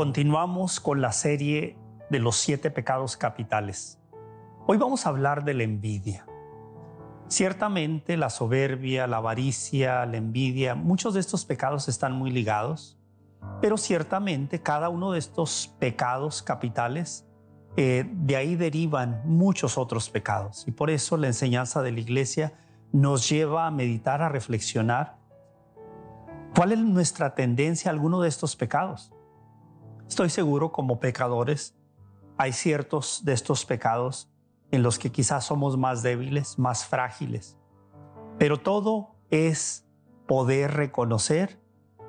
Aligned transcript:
Continuamos 0.00 0.80
con 0.80 1.02
la 1.02 1.12
serie 1.12 1.76
de 2.08 2.20
los 2.20 2.36
siete 2.36 2.70
pecados 2.70 3.18
capitales. 3.18 4.00
Hoy 4.66 4.78
vamos 4.78 5.04
a 5.04 5.10
hablar 5.10 5.44
de 5.44 5.52
la 5.52 5.64
envidia. 5.64 6.24
Ciertamente 7.28 8.16
la 8.16 8.30
soberbia, 8.30 9.06
la 9.06 9.18
avaricia, 9.18 10.06
la 10.06 10.16
envidia, 10.16 10.74
muchos 10.74 11.12
de 11.12 11.20
estos 11.20 11.44
pecados 11.44 11.86
están 11.86 12.14
muy 12.14 12.30
ligados, 12.30 12.98
pero 13.60 13.76
ciertamente 13.76 14.62
cada 14.62 14.88
uno 14.88 15.12
de 15.12 15.18
estos 15.18 15.76
pecados 15.78 16.40
capitales, 16.40 17.28
eh, 17.76 18.08
de 18.10 18.36
ahí 18.36 18.56
derivan 18.56 19.20
muchos 19.26 19.76
otros 19.76 20.08
pecados. 20.08 20.66
Y 20.66 20.70
por 20.70 20.88
eso 20.88 21.18
la 21.18 21.26
enseñanza 21.26 21.82
de 21.82 21.92
la 21.92 22.00
iglesia 22.00 22.54
nos 22.90 23.28
lleva 23.28 23.66
a 23.66 23.70
meditar, 23.70 24.22
a 24.22 24.30
reflexionar 24.30 25.18
cuál 26.56 26.72
es 26.72 26.78
nuestra 26.78 27.34
tendencia 27.34 27.90
a 27.90 27.92
alguno 27.92 28.22
de 28.22 28.30
estos 28.30 28.56
pecados. 28.56 29.12
Estoy 30.10 30.28
seguro 30.28 30.72
como 30.72 30.98
pecadores 30.98 31.76
hay 32.36 32.52
ciertos 32.52 33.24
de 33.24 33.32
estos 33.32 33.64
pecados 33.64 34.28
en 34.72 34.82
los 34.82 34.98
que 34.98 35.12
quizás 35.12 35.44
somos 35.44 35.78
más 35.78 36.02
débiles, 36.02 36.58
más 36.58 36.84
frágiles, 36.84 37.56
pero 38.36 38.56
todo 38.56 39.14
es 39.30 39.86
poder 40.26 40.72
reconocer 40.72 41.60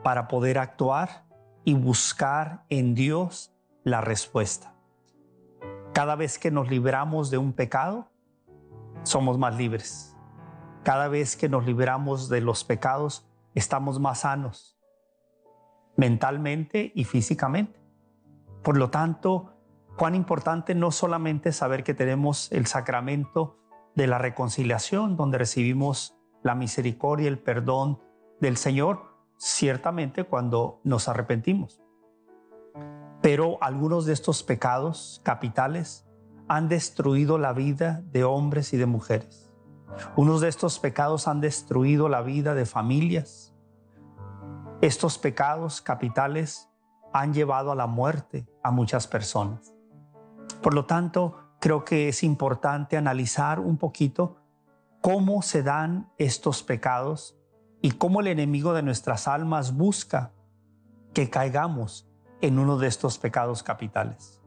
para 0.04 0.28
poder 0.28 0.58
actuar 0.58 1.28
y 1.64 1.76
buscar 1.76 2.66
en 2.70 2.96
Dios 2.96 3.54
la 3.84 4.02
respuesta. 4.02 4.74
Cada 5.94 6.16
vez 6.16 6.40
que 6.40 6.50
nos 6.50 6.72
libramos 6.72 7.30
de 7.30 7.38
un 7.38 7.54
pecado, 7.54 8.10
somos 9.04 9.38
más 9.38 9.56
libres. 9.58 10.18
Cada 10.84 11.08
vez 11.08 11.36
que 11.36 11.50
nos 11.50 11.68
libramos 11.68 12.30
de 12.30 12.42
los 12.42 12.64
pecados, 12.64 13.28
estamos 13.54 14.00
más 14.00 14.22
sanos, 14.22 14.76
mentalmente 15.96 16.92
y 16.96 17.04
físicamente. 17.04 17.81
Por 18.64 18.78
lo 18.78 18.90
tanto, 18.90 19.54
cuán 19.98 20.16
importante 20.16 20.76
no 20.76 20.92
solamente 20.92 21.52
saber 21.52 21.84
que 21.84 21.94
tenemos 21.94 22.52
el 22.52 22.68
sacramento 22.68 23.58
de 23.96 24.08
la 24.08 24.18
reconciliación, 24.18 25.18
donde 25.18 25.38
recibimos 25.38 26.18
la 26.44 26.56
misericordia 26.56 27.26
y 27.26 27.28
el 27.28 27.40
perdón 27.40 28.00
del 28.40 28.58
Señor, 28.58 29.16
ciertamente 29.38 30.24
cuando 30.24 30.80
nos 30.84 31.08
arrepentimos. 31.08 31.82
Pero 33.22 33.58
algunos 33.62 34.06
de 34.06 34.14
estos 34.14 34.44
pecados 34.44 35.22
capitales 35.24 36.08
han 36.48 36.68
destruido 36.68 37.38
la 37.38 37.54
vida 37.54 38.02
de 38.12 38.24
hombres 38.24 38.74
y 38.74 38.78
de 38.78 38.86
mujeres. 38.86 39.54
Unos 40.16 40.42
de 40.42 40.48
estos 40.48 40.80
pecados 40.80 41.28
han 41.28 41.42
destruido 41.42 42.10
la 42.10 42.22
vida 42.22 42.56
de 42.56 42.66
familias. 42.66 43.54
Estos 44.82 45.18
pecados 45.18 45.82
capitales 45.82 46.71
han 47.14 47.34
llevado 47.34 47.72
a 47.72 47.76
la 47.76 47.88
muerte 47.88 48.48
a 48.64 48.72
muchas 48.72 49.08
personas. 49.08 49.74
Por 50.62 50.74
lo 50.74 50.86
tanto, 50.86 51.38
creo 51.60 51.84
que 51.84 52.10
es 52.10 52.24
importante 52.24 52.98
analizar 52.98 53.60
un 53.60 53.78
poquito 53.78 54.38
cómo 55.02 55.42
se 55.42 55.64
dan 55.64 56.12
estos 56.18 56.64
pecados 56.64 57.38
y 57.82 57.92
cómo 57.92 58.22
el 58.22 58.28
enemigo 58.28 58.74
de 58.74 58.84
nuestras 58.84 59.28
almas 59.28 59.76
busca 59.76 60.32
que 61.14 61.30
caigamos 61.30 62.08
en 62.42 62.60
uno 62.60 62.78
de 62.78 62.88
estos 62.88 63.18
pecados 63.18 63.64
capitales. 63.64 64.42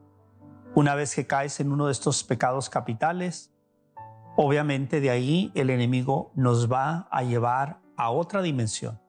Una 0.74 0.94
vez 0.94 1.14
que 1.14 1.26
caes 1.26 1.60
en 1.60 1.72
uno 1.72 1.86
de 1.86 1.92
estos 1.92 2.24
pecados 2.24 2.70
capitales, 2.70 3.52
obviamente 4.36 5.00
de 5.00 5.10
ahí 5.10 5.52
el 5.54 5.70
enemigo 5.70 6.32
nos 6.34 6.70
va 6.70 7.08
a 7.10 7.22
llevar 7.22 7.80
a 7.96 8.10
otra 8.10 8.42
dimensión. 8.42 9.00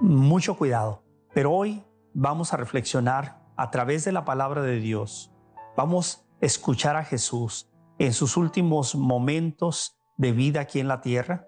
Mucho 0.00 0.56
cuidado, 0.56 1.04
pero 1.32 1.52
hoy 1.52 1.84
vamos 2.14 2.52
a 2.52 2.56
reflexionar 2.56 3.40
a 3.56 3.70
través 3.70 4.04
de 4.04 4.12
la 4.12 4.24
palabra 4.24 4.62
de 4.62 4.76
Dios. 4.76 5.32
Vamos 5.76 6.26
a 6.42 6.46
escuchar 6.46 6.96
a 6.96 7.04
Jesús 7.04 7.70
en 7.98 8.12
sus 8.12 8.36
últimos 8.36 8.94
momentos 8.94 9.98
de 10.16 10.32
vida 10.32 10.60
aquí 10.60 10.80
en 10.80 10.88
la 10.88 11.00
tierra. 11.00 11.46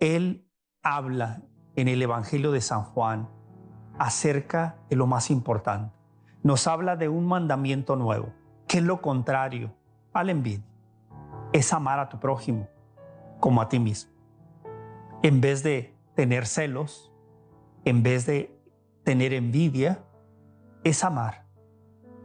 Él 0.00 0.46
habla 0.82 1.42
en 1.76 1.88
el 1.88 2.02
Evangelio 2.02 2.52
de 2.52 2.60
San 2.60 2.82
Juan 2.82 3.28
acerca 3.98 4.78
de 4.88 4.96
lo 4.96 5.06
más 5.06 5.30
importante. 5.30 5.94
Nos 6.42 6.66
habla 6.66 6.96
de 6.96 7.08
un 7.08 7.26
mandamiento 7.26 7.96
nuevo, 7.96 8.32
que 8.66 8.78
es 8.78 8.84
lo 8.84 9.00
contrario 9.00 9.74
al 10.12 10.30
envidia. 10.30 10.66
Es 11.52 11.72
amar 11.72 11.98
a 12.00 12.08
tu 12.08 12.18
prójimo 12.18 12.68
como 13.38 13.60
a 13.60 13.68
ti 13.68 13.78
mismo. 13.78 14.10
En 15.22 15.40
vez 15.40 15.62
de 15.62 15.94
tener 16.14 16.46
celos, 16.46 17.12
en 17.84 18.02
vez 18.02 18.26
de 18.26 18.51
tener 19.04 19.32
envidia, 19.32 20.04
es 20.84 21.04
amar. 21.04 21.46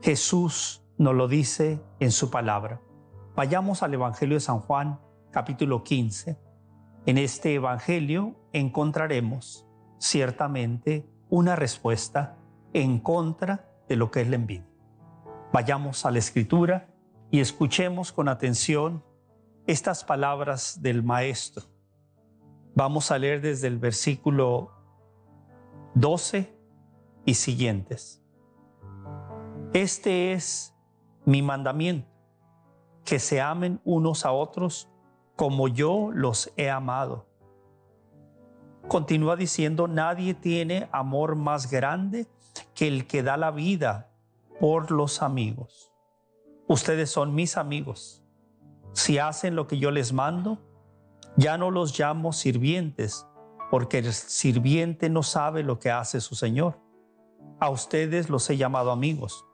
Jesús 0.01 0.83
nos 0.97 1.15
lo 1.15 1.27
dice 1.27 1.81
en 1.99 2.11
su 2.11 2.29
palabra. 2.29 2.81
Vayamos 3.35 3.83
al 3.83 3.93
Evangelio 3.93 4.35
de 4.35 4.41
San 4.41 4.59
Juan, 4.59 4.99
capítulo 5.31 5.83
15. 5.83 6.39
En 7.05 7.17
este 7.17 7.53
Evangelio 7.53 8.35
encontraremos 8.53 9.67
ciertamente 9.99 11.09
una 11.29 11.55
respuesta 11.55 12.37
en 12.73 12.99
contra 12.99 13.69
de 13.87 13.95
lo 13.95 14.11
que 14.11 14.21
es 14.21 14.29
la 14.29 14.35
envidia. 14.35 14.67
Vayamos 15.53 16.05
a 16.05 16.11
la 16.11 16.19
Escritura 16.19 16.89
y 17.31 17.39
escuchemos 17.39 18.11
con 18.11 18.27
atención 18.27 19.03
estas 19.65 20.03
palabras 20.03 20.81
del 20.81 21.03
Maestro. 21.03 21.63
Vamos 22.75 23.11
a 23.11 23.17
leer 23.17 23.41
desde 23.41 23.67
el 23.67 23.77
versículo 23.77 24.71
12 25.95 26.56
y 27.27 27.33
siguientes. 27.33 28.23
Este 29.73 30.31
es 30.31 30.73
mi 31.25 31.41
mandamiento, 31.41 32.07
que 33.03 33.19
se 33.19 33.41
amen 33.41 33.81
unos 33.83 34.25
a 34.25 34.31
otros 34.31 34.89
como 35.35 35.67
yo 35.67 36.09
los 36.13 36.53
he 36.55 36.69
amado. 36.69 37.27
Continúa 38.87 39.35
diciendo, 39.35 39.89
nadie 39.89 40.35
tiene 40.35 40.87
amor 40.93 41.35
más 41.35 41.69
grande 41.69 42.27
que 42.73 42.87
el 42.87 43.07
que 43.07 43.23
da 43.23 43.35
la 43.35 43.51
vida 43.51 44.09
por 44.61 44.89
los 44.89 45.21
amigos. 45.21 45.91
Ustedes 46.69 47.11
son 47.11 47.35
mis 47.35 47.57
amigos. 47.57 48.23
Si 48.93 49.17
hacen 49.17 49.57
lo 49.57 49.67
que 49.67 49.77
yo 49.77 49.91
les 49.91 50.13
mando, 50.13 50.59
ya 51.35 51.57
no 51.57 51.71
los 51.71 51.99
llamo 51.99 52.31
sirvientes, 52.31 53.27
porque 53.69 53.97
el 53.97 54.13
sirviente 54.13 55.09
no 55.09 55.23
sabe 55.23 55.61
lo 55.61 55.77
que 55.77 55.91
hace 55.91 56.21
su 56.21 56.33
Señor 56.33 56.86
a 57.59 57.69
ustedes 57.69 58.29
los 58.29 58.49
he 58.49 58.57
llamado 58.57 58.91
amigos, 58.91 59.45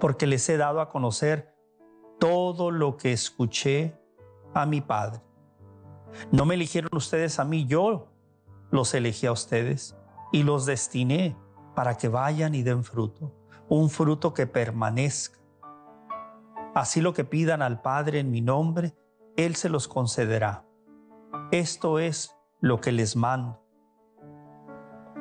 porque 0.00 0.26
les 0.26 0.48
he 0.48 0.56
dado 0.56 0.80
a 0.80 0.88
conocer 0.88 1.54
todo 2.18 2.70
lo 2.70 2.96
que 2.96 3.12
escuché 3.12 3.98
a 4.54 4.66
mi 4.66 4.80
Padre. 4.80 5.20
No 6.30 6.44
me 6.44 6.54
eligieron 6.54 6.90
ustedes 6.94 7.38
a 7.38 7.44
mí, 7.44 7.66
yo 7.66 8.08
los 8.70 8.94
elegí 8.94 9.26
a 9.26 9.32
ustedes 9.32 9.96
y 10.30 10.42
los 10.42 10.66
destiné 10.66 11.36
para 11.74 11.96
que 11.96 12.08
vayan 12.08 12.54
y 12.54 12.62
den 12.62 12.84
fruto, 12.84 13.32
un 13.68 13.88
fruto 13.90 14.34
que 14.34 14.46
permanezca. 14.46 15.38
Así 16.74 17.00
lo 17.00 17.12
que 17.12 17.24
pidan 17.24 17.62
al 17.62 17.82
Padre 17.82 18.18
en 18.18 18.30
mi 18.30 18.40
nombre, 18.40 18.94
Él 19.36 19.56
se 19.56 19.68
los 19.68 19.88
concederá. 19.88 20.66
Esto 21.50 21.98
es 21.98 22.34
lo 22.60 22.80
que 22.80 22.92
les 22.92 23.16
mando. 23.16 23.62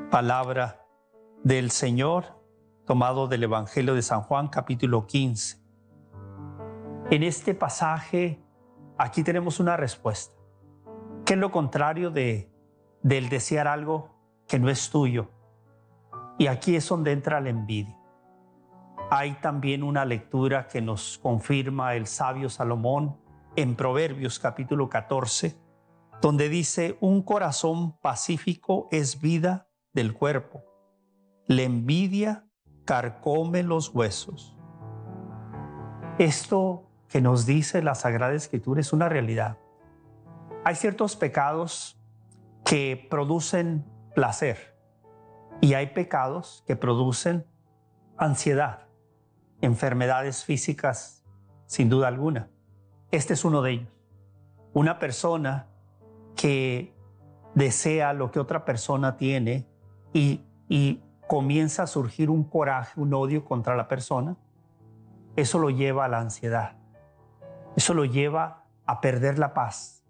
Palabra 0.10 0.81
del 1.44 1.72
Señor 1.72 2.40
tomado 2.86 3.28
del 3.28 3.44
Evangelio 3.44 3.96
de 3.96 4.04
San 4.04 4.22
Juan 4.22 4.48
capítulo 4.48 5.08
15. 5.08 5.58
En 7.10 7.24
este 7.24 7.56
pasaje, 7.56 8.40
aquí 8.98 9.24
tenemos 9.24 9.60
una 9.60 9.76
respuesta. 9.76 10.36
¿Qué 11.26 11.34
es 11.34 11.40
lo 11.40 11.52
contrario 11.52 12.12
de, 12.12 12.52
del 13.02 13.30
desear 13.30 13.68
algo 13.68 14.16
que 14.48 14.60
no 14.60 14.70
es 14.70 14.92
tuyo? 14.92 15.32
Y 16.38 16.46
aquí 16.48 16.76
es 16.76 16.88
donde 16.88 17.12
entra 17.12 17.42
la 17.42 17.50
envidia. 17.50 17.98
Hay 19.10 19.34
también 19.42 19.82
una 19.84 20.06
lectura 20.06 20.68
que 20.68 20.82
nos 20.82 21.18
confirma 21.18 21.96
el 21.96 22.06
sabio 22.06 22.50
Salomón 22.50 23.18
en 23.56 23.76
Proverbios 23.76 24.38
capítulo 24.38 24.90
14, 24.90 25.58
donde 26.22 26.50
dice, 26.50 26.98
un 27.02 27.24
corazón 27.24 27.98
pacífico 27.98 28.88
es 28.92 29.20
vida 29.20 29.68
del 29.92 30.14
cuerpo 30.14 30.71
la 31.48 31.64
envidia 31.64 32.46
carcome 32.86 33.64
los 33.64 33.94
huesos. 33.94 34.58
Esto 36.18 36.90
que 37.08 37.22
nos 37.22 37.46
dice 37.46 37.82
la 37.82 37.96
Sagrada 37.96 38.34
Escritura 38.34 38.82
es 38.82 38.94
una 38.94 39.10
realidad. 39.10 39.58
Hay 40.64 40.76
ciertos 40.76 41.16
pecados 41.16 42.00
que 42.64 43.08
producen 43.10 43.86
placer 44.14 44.78
y 45.62 45.74
hay 45.74 45.88
pecados 45.88 46.64
que 46.68 46.76
producen 46.76 47.46
ansiedad, 48.18 48.88
enfermedades 49.62 50.46
físicas, 50.46 51.26
sin 51.66 51.90
duda 51.90 52.08
alguna. 52.08 52.50
Este 53.12 53.34
es 53.34 53.44
uno 53.44 53.62
de 53.62 53.72
ellos. 53.72 53.90
Una 54.74 55.00
persona 55.00 55.68
que 56.36 56.96
desea 57.56 58.14
lo 58.14 58.32
que 58.32 58.40
otra 58.40 58.64
persona 58.64 59.18
tiene 59.18 59.68
y, 60.14 60.42
y 60.70 61.04
comienza 61.32 61.84
a 61.84 61.88
surgir 61.88 62.30
un 62.30 62.44
coraje, 62.44 63.00
un 63.00 63.14
odio 63.14 63.46
contra 63.46 63.78
la 63.78 63.88
persona, 63.88 64.36
eso 65.38 65.60
lo 65.60 65.70
lleva 65.70 66.04
a 66.04 66.10
la 66.10 66.20
ansiedad. 66.20 66.74
Eso 67.78 67.94
lo 67.94 68.04
lleva 68.04 68.66
a 68.86 69.00
perder 69.00 69.40
la 69.40 69.54
paz. 69.54 70.04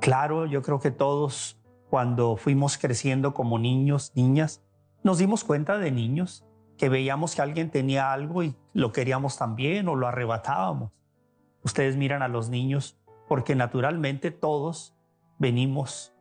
Claro, 0.00 0.44
yo 0.44 0.60
creo 0.60 0.80
que 0.80 0.90
todos 0.90 1.58
cuando 1.88 2.36
fuimos 2.36 2.76
creciendo 2.76 3.32
como 3.32 3.58
niños, 3.58 4.12
niñas, 4.14 4.62
nos 5.02 5.16
dimos 5.16 5.44
cuenta 5.44 5.78
de 5.78 5.92
niños 5.92 6.44
que 6.76 6.90
veíamos 6.90 7.34
que 7.34 7.40
alguien 7.40 7.70
tenía 7.70 8.12
algo 8.12 8.42
y 8.42 8.54
lo 8.74 8.92
queríamos 8.92 9.38
también 9.38 9.88
o 9.88 9.94
lo 9.94 10.08
arrebatábamos. 10.08 10.92
Ustedes 11.62 11.96
miran 11.96 12.20
a 12.20 12.28
los 12.28 12.50
niños 12.50 12.98
porque 13.28 13.54
naturalmente 13.54 14.30
todos 14.30 14.94
venimos 15.38 16.12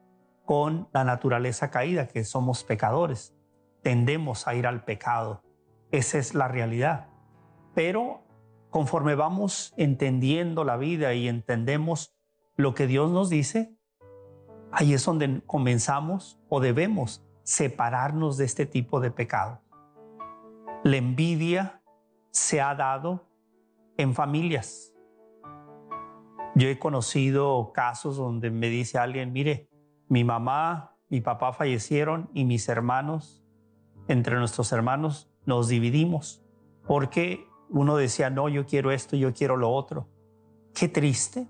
con 0.45 0.87
la 0.93 1.03
naturaleza 1.03 1.71
caída, 1.71 2.07
que 2.07 2.23
somos 2.23 2.63
pecadores. 2.63 3.36
Tendemos 3.87 4.49
a 4.49 4.53
ir 4.53 4.67
al 4.67 4.83
pecado. 4.83 5.43
Esa 5.91 6.17
es 6.17 6.35
la 6.35 6.49
realidad. 6.49 7.07
Pero 7.73 8.19
conforme 8.69 9.15
vamos 9.15 9.73
entendiendo 9.77 10.65
la 10.65 10.75
vida 10.75 11.13
y 11.13 11.29
entendemos 11.29 12.13
lo 12.57 12.73
que 12.73 12.85
Dios 12.85 13.09
nos 13.11 13.29
dice, 13.29 13.77
ahí 14.73 14.93
es 14.93 15.05
donde 15.05 15.41
comenzamos 15.45 16.37
o 16.49 16.59
debemos 16.59 17.25
separarnos 17.43 18.35
de 18.35 18.43
este 18.43 18.65
tipo 18.65 18.99
de 18.99 19.09
pecado. 19.09 19.61
La 20.83 20.97
envidia 20.97 21.81
se 22.31 22.59
ha 22.59 22.75
dado 22.75 23.29
en 23.95 24.13
familias. 24.13 24.93
Yo 26.55 26.67
he 26.67 26.77
conocido 26.77 27.71
casos 27.71 28.17
donde 28.17 28.51
me 28.51 28.67
dice 28.67 28.97
alguien, 28.97 29.31
mire, 29.31 29.69
mi 30.09 30.25
mamá, 30.25 30.97
mi 31.07 31.21
papá 31.21 31.53
fallecieron 31.53 32.29
y 32.33 32.43
mis 32.43 32.67
hermanos, 32.67 33.46
entre 34.07 34.37
nuestros 34.37 34.71
hermanos, 34.71 35.29
nos 35.45 35.67
dividimos 35.67 36.43
porque 36.85 37.47
uno 37.69 37.97
decía, 37.97 38.29
no, 38.29 38.49
yo 38.49 38.65
quiero 38.65 38.91
esto, 38.91 39.15
yo 39.15 39.33
quiero 39.33 39.57
lo 39.57 39.71
otro. 39.71 40.07
Qué 40.73 40.87
triste 40.87 41.47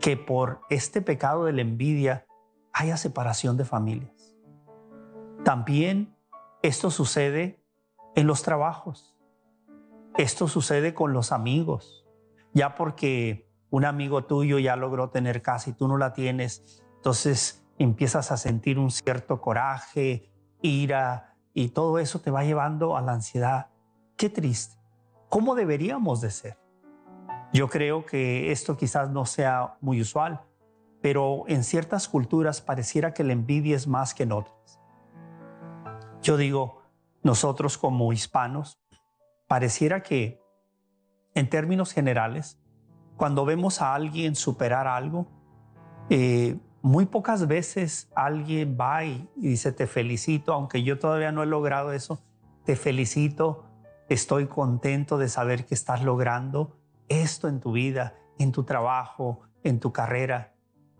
que 0.00 0.16
por 0.16 0.60
este 0.68 1.00
pecado 1.00 1.44
de 1.44 1.52
la 1.52 1.62
envidia 1.62 2.26
haya 2.72 2.96
separación 2.96 3.56
de 3.56 3.64
familias. 3.64 4.36
También 5.44 6.16
esto 6.62 6.90
sucede 6.90 7.62
en 8.14 8.26
los 8.26 8.42
trabajos. 8.42 9.16
Esto 10.16 10.48
sucede 10.48 10.94
con 10.94 11.12
los 11.12 11.32
amigos. 11.32 12.06
Ya 12.52 12.74
porque 12.74 13.50
un 13.70 13.84
amigo 13.84 14.24
tuyo 14.24 14.58
ya 14.58 14.76
logró 14.76 15.10
tener 15.10 15.42
casa 15.42 15.70
y 15.70 15.72
tú 15.72 15.88
no 15.88 15.96
la 15.96 16.12
tienes, 16.12 16.82
entonces 16.96 17.66
empiezas 17.78 18.30
a 18.30 18.36
sentir 18.36 18.78
un 18.78 18.90
cierto 18.90 19.40
coraje, 19.40 20.30
ira, 20.62 21.33
y 21.54 21.68
todo 21.68 21.98
eso 21.98 22.18
te 22.18 22.30
va 22.30 22.44
llevando 22.44 22.96
a 22.96 23.00
la 23.00 23.12
ansiedad. 23.12 23.68
Qué 24.16 24.28
triste. 24.28 24.76
¿Cómo 25.28 25.54
deberíamos 25.54 26.20
de 26.20 26.30
ser? 26.30 26.58
Yo 27.52 27.68
creo 27.68 28.04
que 28.04 28.50
esto 28.50 28.76
quizás 28.76 29.10
no 29.10 29.24
sea 29.24 29.76
muy 29.80 30.00
usual, 30.00 30.42
pero 31.00 31.44
en 31.46 31.62
ciertas 31.62 32.08
culturas 32.08 32.60
pareciera 32.60 33.14
que 33.14 33.22
la 33.22 33.32
envidia 33.32 33.76
es 33.76 33.86
más 33.86 34.12
que 34.12 34.24
en 34.24 34.32
otras. 34.32 34.80
Yo 36.20 36.36
digo, 36.36 36.82
nosotros 37.22 37.78
como 37.78 38.12
hispanos, 38.12 38.80
pareciera 39.46 40.02
que 40.02 40.40
en 41.34 41.48
términos 41.48 41.92
generales, 41.92 42.58
cuando 43.16 43.44
vemos 43.44 43.80
a 43.80 43.94
alguien 43.94 44.34
superar 44.34 44.88
algo, 44.88 45.26
eh, 46.10 46.58
muy 46.84 47.06
pocas 47.06 47.46
veces 47.46 48.10
alguien 48.14 48.76
va 48.78 49.06
y 49.06 49.26
dice, 49.36 49.72
te 49.72 49.86
felicito, 49.86 50.52
aunque 50.52 50.82
yo 50.82 50.98
todavía 50.98 51.32
no 51.32 51.42
he 51.42 51.46
logrado 51.46 51.92
eso, 51.92 52.22
te 52.66 52.76
felicito, 52.76 53.64
estoy 54.10 54.48
contento 54.48 55.16
de 55.16 55.30
saber 55.30 55.64
que 55.64 55.74
estás 55.74 56.04
logrando 56.04 56.76
esto 57.08 57.48
en 57.48 57.60
tu 57.60 57.72
vida, 57.72 58.16
en 58.38 58.52
tu 58.52 58.64
trabajo, 58.64 59.40
en 59.62 59.80
tu 59.80 59.94
carrera. 59.94 60.52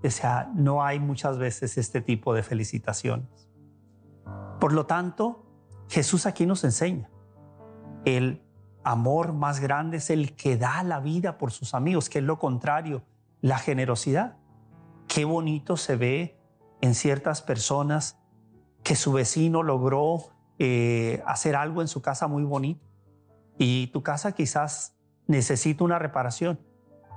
O 0.02 0.08
sea, 0.08 0.50
no 0.54 0.82
hay 0.82 1.00
muchas 1.00 1.36
veces 1.36 1.76
este 1.76 2.00
tipo 2.00 2.32
de 2.32 2.42
felicitaciones. 2.42 3.50
Por 4.60 4.72
lo 4.72 4.86
tanto, 4.86 5.44
Jesús 5.90 6.25
aquí 6.25 6.46
nos 6.46 6.64
enseña, 6.64 7.10
el 8.06 8.42
amor 8.84 9.34
más 9.34 9.60
grande 9.60 9.98
es 9.98 10.08
el 10.08 10.34
que 10.34 10.56
da 10.56 10.82
la 10.82 11.00
vida 11.00 11.36
por 11.36 11.52
sus 11.52 11.75
amigos, 11.75 12.08
que 12.08 12.20
es 12.20 12.25
lo 12.25 12.38
contrario, 12.38 13.02
la 13.42 13.58
generosidad. 13.58 14.38
Qué 15.14 15.25
bonito 15.25 15.76
se 15.76 15.94
ve 15.94 16.37
en 16.81 16.96
ciertas 16.96 17.40
personas 17.40 18.19
que 18.82 18.96
su 18.96 19.12
vecino 19.12 19.62
logró 19.62 20.25
eh, 20.58 21.22
hacer 21.25 21.55
algo 21.55 21.82
en 21.82 21.87
su 21.87 22.02
casa 22.02 22.26
muy 22.26 22.43
bonito 22.43 22.84
y 23.56 23.87
tu 23.93 24.02
casa 24.02 24.32
quizás 24.32 24.96
necesita 25.28 25.84
una 25.84 26.00
reparación, 26.00 26.58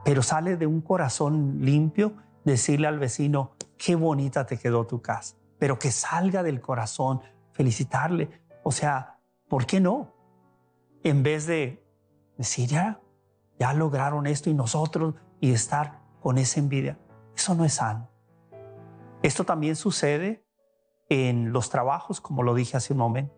pero 0.06 0.22
sale 0.22 0.58
de 0.58 0.68
un 0.68 0.82
corazón 0.82 1.58
limpio 1.62 2.14
decirle 2.46 2.86
al 2.86 3.00
vecino, 3.00 3.54
qué 3.80 3.96
bonita 3.96 4.46
te 4.46 4.60
quedó 4.60 4.86
tu 4.86 5.02
casa, 5.02 5.36
pero 5.58 5.80
que 5.80 5.90
salga 5.90 6.44
del 6.44 6.62
corazón, 6.62 7.22
felicitarle. 7.52 8.30
O 8.62 8.72
sea, 8.72 9.18
¿por 9.50 9.66
qué 9.66 9.80
no? 9.80 10.14
En 11.02 11.24
vez 11.24 11.48
de 11.48 11.84
decir, 12.38 12.70
ya, 12.70 13.02
ya 13.60 13.74
lograron 13.74 14.28
esto 14.28 14.52
y 14.52 14.54
nosotros 14.54 15.16
y 15.42 15.52
estar 15.52 16.04
con 16.22 16.38
esa 16.38 16.60
envidia. 16.60 17.00
Eso 17.38 17.54
no 17.54 17.66
es 17.66 17.74
sano. 17.74 18.10
Esto 19.22 19.44
también 19.44 19.76
sucede 19.76 20.44
en 21.08 21.54
los 21.54 21.70
trabajos, 21.70 22.20
como 22.20 22.42
lo 22.42 22.56
dije 22.56 22.78
hace 22.78 22.94
un 22.94 23.00
momento. 23.00 23.36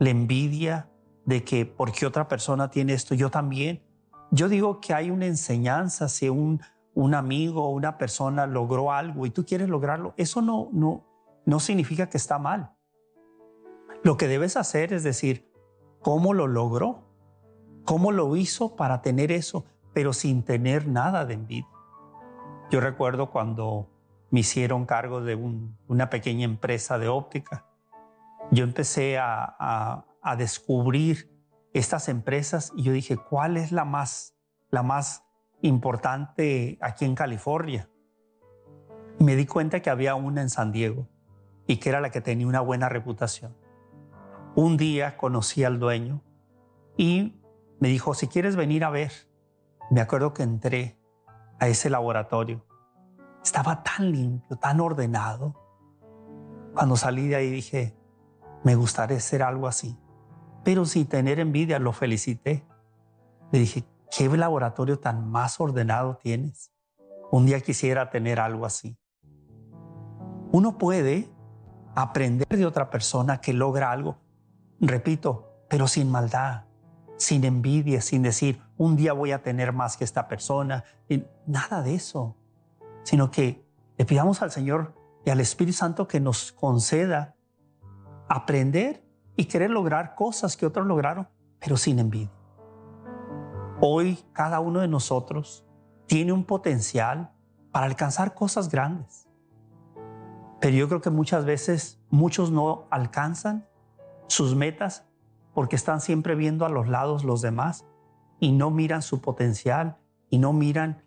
La 0.00 0.10
envidia 0.10 0.90
de 1.24 1.44
que 1.44 1.64
porque 1.64 2.06
otra 2.06 2.26
persona 2.26 2.70
tiene 2.70 2.94
esto, 2.94 3.14
yo 3.14 3.30
también. 3.30 3.84
Yo 4.32 4.48
digo 4.48 4.80
que 4.80 4.94
hay 4.94 5.12
una 5.12 5.26
enseñanza, 5.26 6.08
si 6.08 6.28
un, 6.28 6.60
un 6.92 7.14
amigo 7.14 7.66
o 7.66 7.70
una 7.70 7.98
persona 7.98 8.48
logró 8.48 8.90
algo 8.90 9.26
y 9.26 9.30
tú 9.30 9.44
quieres 9.46 9.68
lograrlo, 9.68 10.12
eso 10.16 10.42
no, 10.42 10.68
no, 10.72 11.06
no 11.46 11.60
significa 11.60 12.10
que 12.10 12.16
está 12.16 12.40
mal. 12.40 12.74
Lo 14.02 14.16
que 14.16 14.26
debes 14.26 14.56
hacer 14.56 14.92
es 14.92 15.04
decir, 15.04 15.52
¿cómo 16.02 16.34
lo 16.34 16.48
logró? 16.48 17.04
¿Cómo 17.84 18.10
lo 18.10 18.34
hizo 18.34 18.74
para 18.74 19.02
tener 19.02 19.30
eso, 19.30 19.64
pero 19.94 20.12
sin 20.12 20.42
tener 20.42 20.88
nada 20.88 21.24
de 21.24 21.34
envidia? 21.34 21.77
Yo 22.70 22.80
recuerdo 22.80 23.30
cuando 23.30 23.88
me 24.30 24.40
hicieron 24.40 24.84
cargo 24.84 25.22
de 25.22 25.34
una 25.86 26.10
pequeña 26.10 26.44
empresa 26.44 26.98
de 26.98 27.08
óptica, 27.08 27.66
yo 28.50 28.64
empecé 28.64 29.18
a, 29.18 30.04
descubrir 30.36 31.32
estas 31.72 32.10
empresas 32.10 32.70
y 32.76 32.82
yo 32.82 32.92
dije, 32.92 33.16
¿cuál 33.16 33.56
es 33.56 33.72
la 33.72 33.86
más, 33.86 34.36
la 34.70 34.82
más 34.82 35.24
importante 35.62 36.76
aquí 36.82 37.06
en 37.06 37.14
California? 37.14 37.88
me 39.18 39.36
di 39.36 39.46
cuenta 39.46 39.80
que 39.80 39.90
había 39.90 40.14
una 40.14 40.42
en 40.42 40.50
San 40.50 40.72
Diego 40.72 41.08
y 41.66 41.78
que 41.78 41.88
era 41.88 42.00
la 42.00 42.10
que 42.10 42.20
tenía 42.20 42.46
una 42.46 42.60
buena 42.60 42.88
reputación. 42.88 43.56
Un 44.54 44.76
día 44.76 45.16
conocí 45.16 45.64
al 45.64 45.78
dueño 45.78 46.22
y 46.96 47.40
me 47.80 47.88
dijo, 47.88 48.14
si 48.14 48.28
quieres 48.28 48.56
venir 48.56 48.84
a 48.84 48.90
ver, 48.90 49.12
me 49.90 50.00
acuerdo 50.00 50.34
que 50.34 50.42
entré 50.42 50.98
a 51.58 51.68
ese 51.68 51.90
laboratorio. 51.90 52.64
Estaba 53.42 53.82
tan 53.82 54.12
limpio, 54.12 54.56
tan 54.56 54.80
ordenado. 54.80 55.54
Cuando 56.74 56.96
salí 56.96 57.28
de 57.28 57.36
ahí 57.36 57.50
dije, 57.50 57.96
me 58.64 58.74
gustaría 58.74 59.20
ser 59.20 59.42
algo 59.42 59.66
así. 59.66 59.98
Pero 60.64 60.84
sin 60.84 61.06
tener 61.06 61.40
envidia, 61.40 61.78
lo 61.78 61.92
felicité. 61.92 62.66
Le 63.52 63.60
dije, 63.60 63.84
¿qué 64.10 64.28
laboratorio 64.28 64.98
tan 64.98 65.30
más 65.30 65.60
ordenado 65.60 66.16
tienes? 66.16 66.72
Un 67.30 67.46
día 67.46 67.60
quisiera 67.60 68.10
tener 68.10 68.40
algo 68.40 68.66
así. 68.66 68.98
Uno 70.50 70.78
puede 70.78 71.30
aprender 71.94 72.48
de 72.48 72.64
otra 72.64 72.90
persona 72.90 73.40
que 73.40 73.52
logra 73.52 73.90
algo, 73.90 74.18
repito, 74.80 75.64
pero 75.68 75.88
sin 75.88 76.10
maldad, 76.10 76.64
sin 77.18 77.44
envidia, 77.44 78.00
sin 78.00 78.22
decir, 78.22 78.62
un 78.76 78.96
día 78.96 79.12
voy 79.12 79.32
a 79.32 79.42
tener 79.42 79.72
más 79.72 79.96
que 79.96 80.04
esta 80.04 80.28
persona. 80.28 80.84
Nada 81.46 81.82
de 81.82 81.94
eso, 81.94 82.36
sino 83.02 83.30
que 83.30 83.66
le 83.98 84.04
pidamos 84.04 84.40
al 84.40 84.50
Señor 84.50 84.94
y 85.24 85.30
al 85.30 85.40
Espíritu 85.40 85.76
Santo 85.76 86.08
que 86.08 86.20
nos 86.20 86.52
conceda 86.52 87.34
aprender 88.28 89.04
y 89.36 89.46
querer 89.46 89.70
lograr 89.70 90.14
cosas 90.14 90.56
que 90.56 90.64
otros 90.64 90.86
lograron, 90.86 91.28
pero 91.58 91.76
sin 91.76 91.98
envidia. 91.98 92.32
Hoy 93.80 94.18
cada 94.32 94.60
uno 94.60 94.80
de 94.80 94.88
nosotros 94.88 95.64
tiene 96.06 96.32
un 96.32 96.44
potencial 96.44 97.32
para 97.72 97.86
alcanzar 97.86 98.34
cosas 98.34 98.68
grandes. 98.68 99.28
Pero 100.60 100.76
yo 100.76 100.88
creo 100.88 101.00
que 101.00 101.10
muchas 101.10 101.44
veces 101.44 102.00
muchos 102.10 102.50
no 102.50 102.86
alcanzan 102.90 103.68
sus 104.26 104.54
metas 104.54 105.07
porque 105.58 105.74
están 105.74 106.00
siempre 106.00 106.36
viendo 106.36 106.66
a 106.66 106.68
los 106.68 106.86
lados 106.86 107.24
los 107.24 107.42
demás 107.42 107.84
y 108.38 108.52
no 108.52 108.70
miran 108.70 109.02
su 109.02 109.20
potencial 109.20 109.96
y 110.30 110.38
no 110.38 110.52
miran 110.52 111.02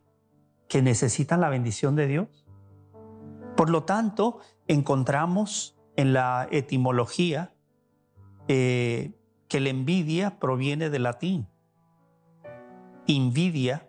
que 0.67 0.81
necesitan 0.81 1.39
la 1.39 1.48
bendición 1.48 1.96
de 1.96 2.05
Dios. 2.05 2.46
Por 3.55 3.70
lo 3.70 3.86
tanto, 3.86 4.39
encontramos 4.67 5.79
en 5.96 6.12
la 6.12 6.50
etimología 6.51 7.55
eh, 8.50 9.13
que 9.48 9.62
la 9.62 9.70
envidia 9.70 10.38
proviene 10.38 10.89
del 10.89 11.03
latín. 11.03 11.48
Invidia, 13.08 13.88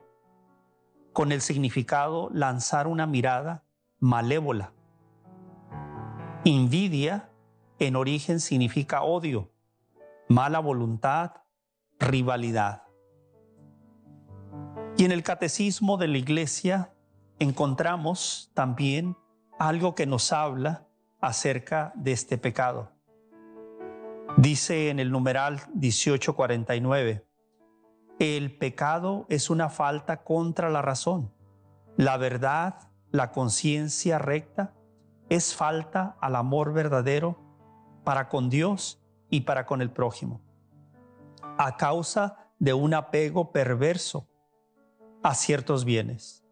con 1.13 1.33
el 1.33 1.41
significado 1.41 2.31
lanzar 2.33 2.87
una 2.87 3.09
mirada 3.09 3.65
malévola. 3.99 4.73
Invidia 6.45 7.33
en 7.81 7.97
origen 7.97 8.39
significa 8.39 9.03
odio, 9.03 9.52
mala 10.33 10.61
voluntad, 10.61 11.33
rivalidad. 12.01 12.85
Y 14.97 15.05
en 15.05 15.13
el 15.13 15.23
catecismo 15.23 15.99
de 15.99 16.09
la 16.09 16.17
iglesia 16.17 16.95
encontramos 17.39 18.51
también 18.55 19.17
algo 19.59 19.95
que 19.95 20.07
nos 20.07 20.33
habla 20.33 20.89
acerca 21.21 21.93
de 21.95 22.13
este 22.13 22.39
pecado. 22.39 22.93
Dice 24.39 24.89
en 24.89 25.01
el 25.01 25.11
numeral 25.11 25.61
1849, 25.75 27.27
el 28.19 28.57
pecado 28.57 29.27
es 29.29 29.51
una 29.51 29.69
falta 29.69 30.25
contra 30.25 30.71
la 30.71 30.81
razón. 30.81 31.31
La 31.99 32.17
verdad, 32.17 32.91
la 33.11 33.33
conciencia 33.33 34.19
recta, 34.19 34.73
es 35.29 35.55
falta 35.55 36.17
al 36.23 36.37
amor 36.37 36.73
verdadero 36.73 37.39
para 38.03 38.31
con 38.31 38.49
Dios 38.49 39.02
y 39.33 39.41
para 39.41 39.65
con 39.65 39.81
el 39.81 39.91
prójimo. 39.91 40.43
A 41.57 41.77
causa 41.79 42.53
de 42.59 42.75
un 42.75 42.93
apego 42.93 43.51
perverso 43.51 44.29
a 45.23 45.35
ciertos 45.35 45.87
bienes. 45.87 46.45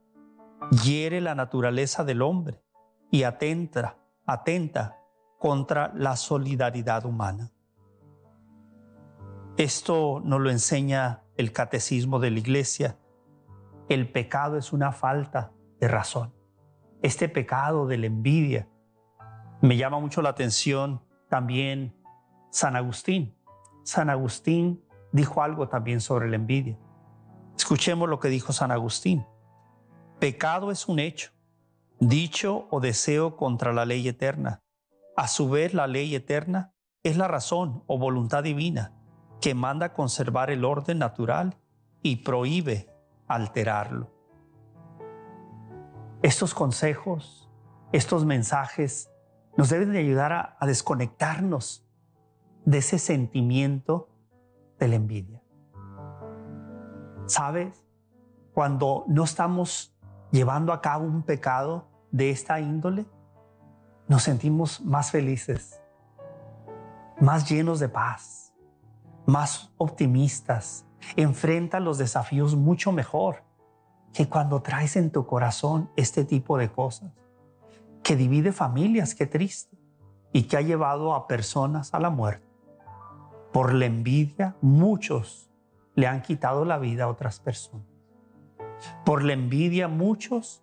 Hiere 0.82 1.20
la 1.20 1.34
naturaleza 1.34 2.04
del 2.04 2.22
hombre 2.22 2.62
y 3.10 3.24
atenta, 3.24 3.98
atenta 4.26 4.96
contra 5.38 5.92
la 5.94 6.16
solidaridad 6.16 7.04
humana. 7.04 7.52
Esto 9.58 10.22
nos 10.24 10.40
lo 10.40 10.50
enseña 10.50 11.22
el 11.36 11.52
catecismo 11.52 12.18
de 12.18 12.30
la 12.30 12.38
iglesia. 12.38 12.96
El 13.90 14.10
pecado 14.10 14.56
es 14.56 14.72
una 14.72 14.90
falta 14.92 15.52
de 15.80 15.88
razón. 15.88 16.32
Este 17.02 17.28
pecado 17.28 17.86
de 17.86 17.98
la 17.98 18.06
envidia 18.06 18.68
me 19.60 19.76
llama 19.76 20.00
mucho 20.00 20.22
la 20.22 20.30
atención 20.30 21.02
también 21.28 21.99
San 22.50 22.76
Agustín. 22.76 23.34
San 23.84 24.10
Agustín 24.10 24.84
dijo 25.12 25.42
algo 25.42 25.68
también 25.68 26.00
sobre 26.00 26.28
la 26.28 26.36
envidia. 26.36 26.78
Escuchemos 27.56 28.08
lo 28.08 28.18
que 28.20 28.28
dijo 28.28 28.52
San 28.52 28.72
Agustín. 28.72 29.26
Pecado 30.18 30.70
es 30.70 30.88
un 30.88 30.98
hecho, 30.98 31.30
dicho 31.98 32.66
o 32.70 32.80
deseo 32.80 33.36
contra 33.36 33.72
la 33.72 33.84
ley 33.84 34.06
eterna. 34.06 34.62
A 35.16 35.28
su 35.28 35.48
vez, 35.48 35.74
la 35.74 35.86
ley 35.86 36.14
eterna 36.14 36.74
es 37.02 37.16
la 37.16 37.28
razón 37.28 37.84
o 37.86 37.98
voluntad 37.98 38.42
divina 38.42 38.92
que 39.40 39.54
manda 39.54 39.94
conservar 39.94 40.50
el 40.50 40.64
orden 40.64 40.98
natural 40.98 41.56
y 42.02 42.16
prohíbe 42.16 42.92
alterarlo. 43.26 44.10
Estos 46.22 46.52
consejos, 46.52 47.48
estos 47.92 48.26
mensajes 48.26 49.10
nos 49.56 49.70
deben 49.70 49.92
de 49.92 49.98
ayudar 49.98 50.32
a, 50.32 50.56
a 50.60 50.66
desconectarnos 50.66 51.86
de 52.64 52.78
ese 52.78 52.98
sentimiento 52.98 54.08
de 54.78 54.88
la 54.88 54.96
envidia. 54.96 55.42
¿Sabes? 57.26 57.84
Cuando 58.52 59.04
no 59.08 59.24
estamos 59.24 59.96
llevando 60.30 60.72
a 60.72 60.80
cabo 60.80 61.04
un 61.04 61.22
pecado 61.22 61.88
de 62.10 62.30
esta 62.30 62.60
índole, 62.60 63.06
nos 64.08 64.24
sentimos 64.24 64.80
más 64.80 65.10
felices, 65.10 65.80
más 67.20 67.48
llenos 67.48 67.78
de 67.78 67.88
paz, 67.88 68.52
más 69.26 69.72
optimistas, 69.76 70.86
enfrenta 71.16 71.80
los 71.80 71.98
desafíos 71.98 72.56
mucho 72.56 72.92
mejor 72.92 73.44
que 74.12 74.28
cuando 74.28 74.60
traes 74.60 74.96
en 74.96 75.10
tu 75.10 75.26
corazón 75.26 75.90
este 75.96 76.24
tipo 76.24 76.58
de 76.58 76.70
cosas, 76.70 77.12
que 78.02 78.16
divide 78.16 78.52
familias, 78.52 79.14
qué 79.14 79.26
triste, 79.26 79.76
y 80.32 80.44
que 80.44 80.56
ha 80.56 80.62
llevado 80.62 81.14
a 81.14 81.26
personas 81.26 81.94
a 81.94 82.00
la 82.00 82.10
muerte. 82.10 82.49
Por 83.52 83.74
la 83.74 83.86
envidia, 83.86 84.56
muchos 84.60 85.50
le 85.94 86.06
han 86.06 86.22
quitado 86.22 86.64
la 86.64 86.78
vida 86.78 87.04
a 87.04 87.08
otras 87.08 87.40
personas. 87.40 87.86
Por 89.04 89.24
la 89.24 89.32
envidia, 89.32 89.88
muchos 89.88 90.62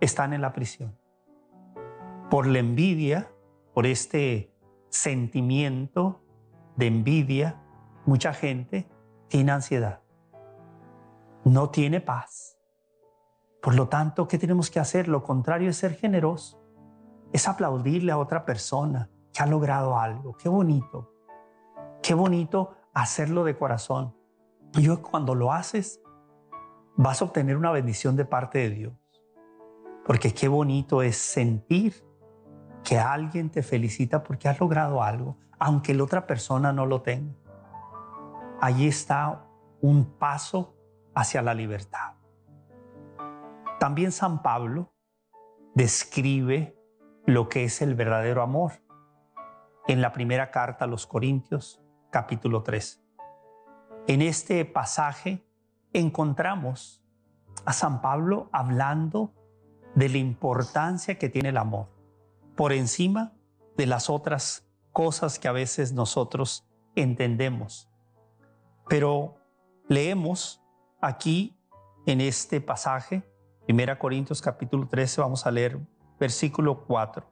están 0.00 0.32
en 0.32 0.40
la 0.40 0.52
prisión 0.52 0.98
por 2.30 2.46
la 2.46 2.58
envidia, 2.58 3.30
por 3.74 3.86
este 3.86 4.52
sentimiento 4.90 6.20
de 6.76 6.86
envidia, 6.86 7.60
mucha 8.06 8.32
gente 8.32 8.88
tiene 9.28 9.52
ansiedad, 9.52 10.02
no 11.44 11.70
tiene 11.70 12.00
paz. 12.00 12.58
Por 13.62 13.74
lo 13.74 13.88
tanto, 13.88 14.28
¿qué 14.28 14.38
tenemos 14.38 14.70
que 14.70 14.78
hacer? 14.78 15.08
Lo 15.08 15.22
contrario 15.22 15.70
es 15.70 15.76
ser 15.76 15.94
generoso, 15.94 16.60
es 17.32 17.48
aplaudirle 17.48 18.12
a 18.12 18.18
otra 18.18 18.44
persona 18.44 19.10
que 19.32 19.42
ha 19.42 19.46
logrado 19.46 19.98
algo. 19.98 20.36
Qué 20.36 20.48
bonito, 20.48 21.12
qué 22.02 22.14
bonito 22.14 22.76
hacerlo 22.94 23.44
de 23.44 23.56
corazón. 23.56 24.14
Y 24.74 24.82
yo 24.82 25.02
cuando 25.02 25.34
lo 25.34 25.52
haces, 25.52 26.00
vas 26.96 27.22
a 27.22 27.26
obtener 27.26 27.56
una 27.56 27.70
bendición 27.70 28.16
de 28.16 28.24
parte 28.24 28.58
de 28.58 28.70
Dios. 28.70 28.92
Porque 30.04 30.32
qué 30.32 30.48
bonito 30.48 31.02
es 31.02 31.16
sentir 31.16 32.04
que 32.82 32.98
alguien 32.98 33.50
te 33.50 33.62
felicita 33.62 34.22
porque 34.22 34.48
has 34.48 34.58
logrado 34.60 35.02
algo, 35.02 35.36
aunque 35.58 35.94
la 35.94 36.04
otra 36.04 36.26
persona 36.26 36.72
no 36.72 36.86
lo 36.86 37.02
tenga. 37.02 37.34
Allí 38.60 38.88
está 38.88 39.44
un 39.80 40.18
paso 40.18 40.74
hacia 41.14 41.42
la 41.42 41.54
libertad. 41.54 42.14
También 43.78 44.10
San 44.10 44.42
Pablo 44.42 44.92
describe 45.74 46.76
lo 47.26 47.48
que 47.48 47.64
es 47.64 47.82
el 47.82 47.94
verdadero 47.94 48.42
amor 48.42 48.72
en 49.86 50.00
la 50.00 50.12
primera 50.12 50.50
carta 50.50 50.84
a 50.84 50.88
los 50.88 51.06
Corintios, 51.06 51.80
capítulo 52.18 52.64
3. 52.64 53.00
En 54.08 54.22
este 54.22 54.64
pasaje 54.64 55.46
encontramos 55.92 57.00
a 57.64 57.72
San 57.72 58.00
Pablo 58.02 58.48
hablando 58.50 59.32
de 59.94 60.08
la 60.08 60.18
importancia 60.18 61.16
que 61.16 61.28
tiene 61.28 61.50
el 61.50 61.56
amor 61.56 61.86
por 62.56 62.72
encima 62.72 63.34
de 63.76 63.86
las 63.86 64.10
otras 64.10 64.68
cosas 64.92 65.38
que 65.38 65.46
a 65.46 65.52
veces 65.52 65.92
nosotros 65.92 66.66
entendemos. 66.96 67.88
Pero 68.88 69.36
leemos 69.86 70.60
aquí 71.00 71.56
en 72.04 72.20
este 72.20 72.60
pasaje, 72.60 73.22
1 73.68 73.96
Corintios 74.00 74.42
capítulo 74.42 74.88
13, 74.88 75.20
vamos 75.20 75.46
a 75.46 75.52
leer 75.52 75.78
versículo 76.18 76.84
4. 76.84 77.30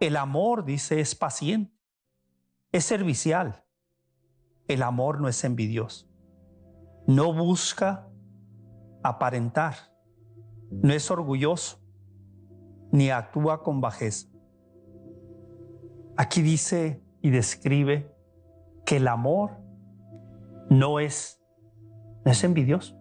El 0.00 0.16
amor, 0.16 0.64
dice, 0.64 0.98
es 0.98 1.14
paciente, 1.14 1.72
es 2.72 2.84
servicial. 2.84 3.62
El 4.68 4.82
amor 4.82 5.20
no 5.20 5.28
es 5.28 5.42
envidioso. 5.44 6.06
No 7.06 7.32
busca 7.32 8.06
aparentar, 9.02 9.74
no 10.70 10.92
es 10.92 11.10
orgulloso, 11.10 11.78
ni 12.92 13.10
actúa 13.10 13.62
con 13.62 13.80
bajeza. 13.80 14.28
Aquí 16.16 16.42
dice 16.42 17.02
y 17.22 17.30
describe 17.30 18.14
que 18.84 18.96
el 18.96 19.08
amor 19.08 19.52
no 20.68 21.00
es, 21.00 21.42
no 22.24 22.30
es 22.32 22.44
envidioso. 22.44 22.98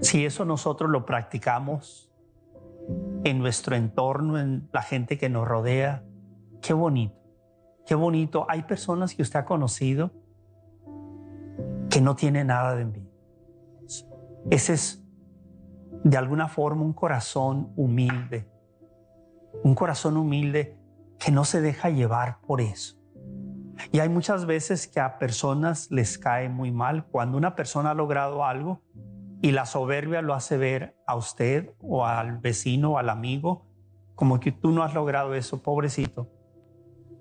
Si 0.00 0.24
eso 0.24 0.44
nosotros 0.44 0.90
lo 0.90 1.04
practicamos 1.06 2.12
en 3.24 3.38
nuestro 3.38 3.76
entorno, 3.76 4.38
en 4.38 4.68
la 4.72 4.82
gente 4.82 5.16
que 5.18 5.28
nos 5.28 5.46
rodea, 5.46 6.04
qué 6.60 6.72
bonito, 6.72 7.21
qué 7.86 7.94
bonito. 7.94 8.46
Hay 8.48 8.62
personas 8.62 9.14
que 9.14 9.22
usted 9.22 9.40
ha 9.40 9.44
conocido 9.44 10.10
que 11.90 12.00
no 12.00 12.16
tienen 12.16 12.48
nada 12.48 12.74
de 12.74 12.82
envidia. 12.82 13.10
Ese 14.50 14.74
es 14.74 15.04
de 16.04 16.16
alguna 16.16 16.48
forma 16.48 16.82
un 16.82 16.92
corazón 16.92 17.72
humilde, 17.76 18.48
un 19.62 19.74
corazón 19.74 20.16
humilde 20.16 20.78
que 21.18 21.30
no 21.30 21.44
se 21.44 21.60
deja 21.60 21.90
llevar 21.90 22.40
por 22.40 22.60
eso. 22.60 22.96
Y 23.90 24.00
hay 24.00 24.08
muchas 24.08 24.46
veces 24.46 24.86
que 24.86 25.00
a 25.00 25.18
personas 25.18 25.90
les 25.90 26.18
cae 26.18 26.48
muy 26.48 26.70
mal 26.70 27.06
cuando 27.06 27.36
una 27.36 27.54
persona 27.54 27.90
ha 27.90 27.94
logrado 27.94 28.44
algo 28.44 28.80
y 29.40 29.52
la 29.52 29.66
soberbia 29.66 30.22
lo 30.22 30.34
hace 30.34 30.56
ver 30.56 30.96
a 31.06 31.16
usted 31.16 31.74
o 31.80 32.06
al 32.06 32.38
vecino 32.38 32.92
o 32.92 32.98
al 32.98 33.10
amigo 33.10 33.66
como 34.14 34.38
que 34.40 34.52
tú 34.52 34.70
no 34.70 34.82
has 34.82 34.94
logrado 34.94 35.34
eso, 35.34 35.62
pobrecito. 35.62 36.30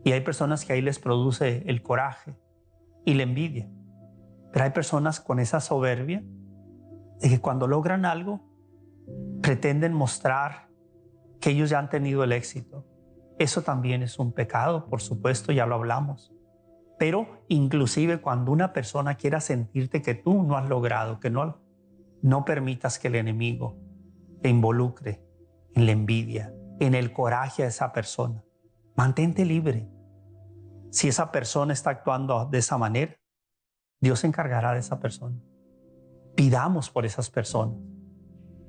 Y 0.03 0.11
hay 0.11 0.21
personas 0.21 0.65
que 0.65 0.73
ahí 0.73 0.81
les 0.81 0.99
produce 0.99 1.63
el 1.67 1.81
coraje 1.81 2.35
y 3.05 3.13
la 3.13 3.23
envidia. 3.23 3.69
Pero 4.51 4.65
hay 4.65 4.71
personas 4.71 5.19
con 5.19 5.39
esa 5.39 5.59
soberbia 5.59 6.23
de 7.19 7.29
que 7.29 7.39
cuando 7.39 7.67
logran 7.67 8.05
algo 8.05 8.41
pretenden 9.41 9.93
mostrar 9.93 10.69
que 11.39 11.51
ellos 11.51 11.69
ya 11.69 11.79
han 11.79 11.89
tenido 11.89 12.23
el 12.23 12.31
éxito, 12.31 12.85
eso 13.39 13.63
también 13.63 14.03
es 14.03 14.19
un 14.19 14.33
pecado, 14.33 14.87
por 14.87 15.01
supuesto, 15.01 15.51
ya 15.51 15.65
lo 15.65 15.75
hablamos. 15.75 16.33
Pero 16.99 17.43
inclusive 17.47 18.21
cuando 18.21 18.51
una 18.51 18.73
persona 18.73 19.15
quiera 19.15 19.39
sentirte 19.39 20.01
que 20.01 20.13
tú 20.13 20.43
no 20.43 20.57
has 20.57 20.69
logrado, 20.69 21.19
que 21.19 21.31
no, 21.31 21.57
no 22.21 22.45
permitas 22.45 22.99
que 22.99 23.07
el 23.07 23.15
enemigo 23.15 23.79
te 24.41 24.49
involucre 24.49 25.23
en 25.73 25.85
la 25.85 25.91
envidia, 25.93 26.53
en 26.79 26.93
el 26.93 27.11
coraje 27.13 27.63
a 27.63 27.67
esa 27.67 27.91
persona. 27.91 28.43
Mantente 28.95 29.45
libre. 29.45 29.89
Si 30.89 31.07
esa 31.07 31.31
persona 31.31 31.73
está 31.73 31.91
actuando 31.91 32.45
de 32.45 32.57
esa 32.57 32.77
manera, 32.77 33.15
Dios 34.01 34.19
se 34.19 34.27
encargará 34.27 34.73
de 34.73 34.79
esa 34.79 34.99
persona. 34.99 35.39
Pidamos 36.35 36.89
por 36.89 37.05
esas 37.05 37.29
personas. 37.29 37.77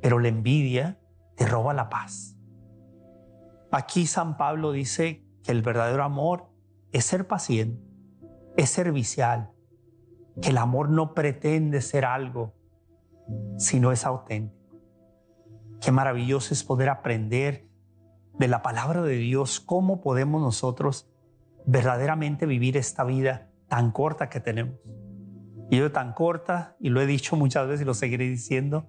Pero 0.00 0.18
la 0.18 0.28
envidia 0.28 1.00
te 1.36 1.46
roba 1.46 1.74
la 1.74 1.88
paz. 1.88 2.36
Aquí 3.70 4.06
San 4.06 4.36
Pablo 4.36 4.72
dice 4.72 5.26
que 5.42 5.52
el 5.52 5.62
verdadero 5.62 6.04
amor 6.04 6.50
es 6.92 7.06
ser 7.06 7.26
paciente, 7.26 7.82
es 8.56 8.68
servicial, 8.68 9.50
que 10.40 10.50
el 10.50 10.58
amor 10.58 10.90
no 10.90 11.14
pretende 11.14 11.80
ser 11.80 12.04
algo, 12.04 12.54
sino 13.56 13.90
es 13.90 14.04
auténtico. 14.04 14.78
Qué 15.80 15.90
maravilloso 15.90 16.52
es 16.52 16.62
poder 16.62 16.90
aprender 16.90 17.71
de 18.38 18.48
la 18.48 18.62
palabra 18.62 19.02
de 19.02 19.16
Dios 19.16 19.60
cómo 19.60 20.00
podemos 20.00 20.40
nosotros 20.40 21.08
verdaderamente 21.66 22.46
vivir 22.46 22.76
esta 22.76 23.04
vida 23.04 23.50
tan 23.68 23.92
corta 23.92 24.28
que 24.28 24.40
tenemos. 24.40 24.76
Y 25.70 25.78
yo 25.78 25.92
tan 25.92 26.12
corta, 26.12 26.76
y 26.80 26.90
lo 26.90 27.00
he 27.00 27.06
dicho 27.06 27.36
muchas 27.36 27.66
veces 27.66 27.82
y 27.82 27.84
lo 27.84 27.94
seguiré 27.94 28.28
diciendo, 28.28 28.88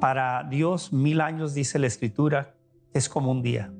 para 0.00 0.44
Dios 0.44 0.92
mil 0.92 1.20
años, 1.20 1.52
dice 1.52 1.78
la 1.78 1.86
Escritura, 1.86 2.54
es 2.94 3.08
como 3.08 3.30
un 3.30 3.42
día. 3.42 3.72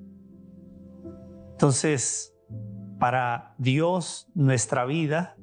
Entonces, 1.53 2.35
para 2.99 3.55
Dios 3.59 4.31
nuestra 4.35 4.85
vida 4.85 5.37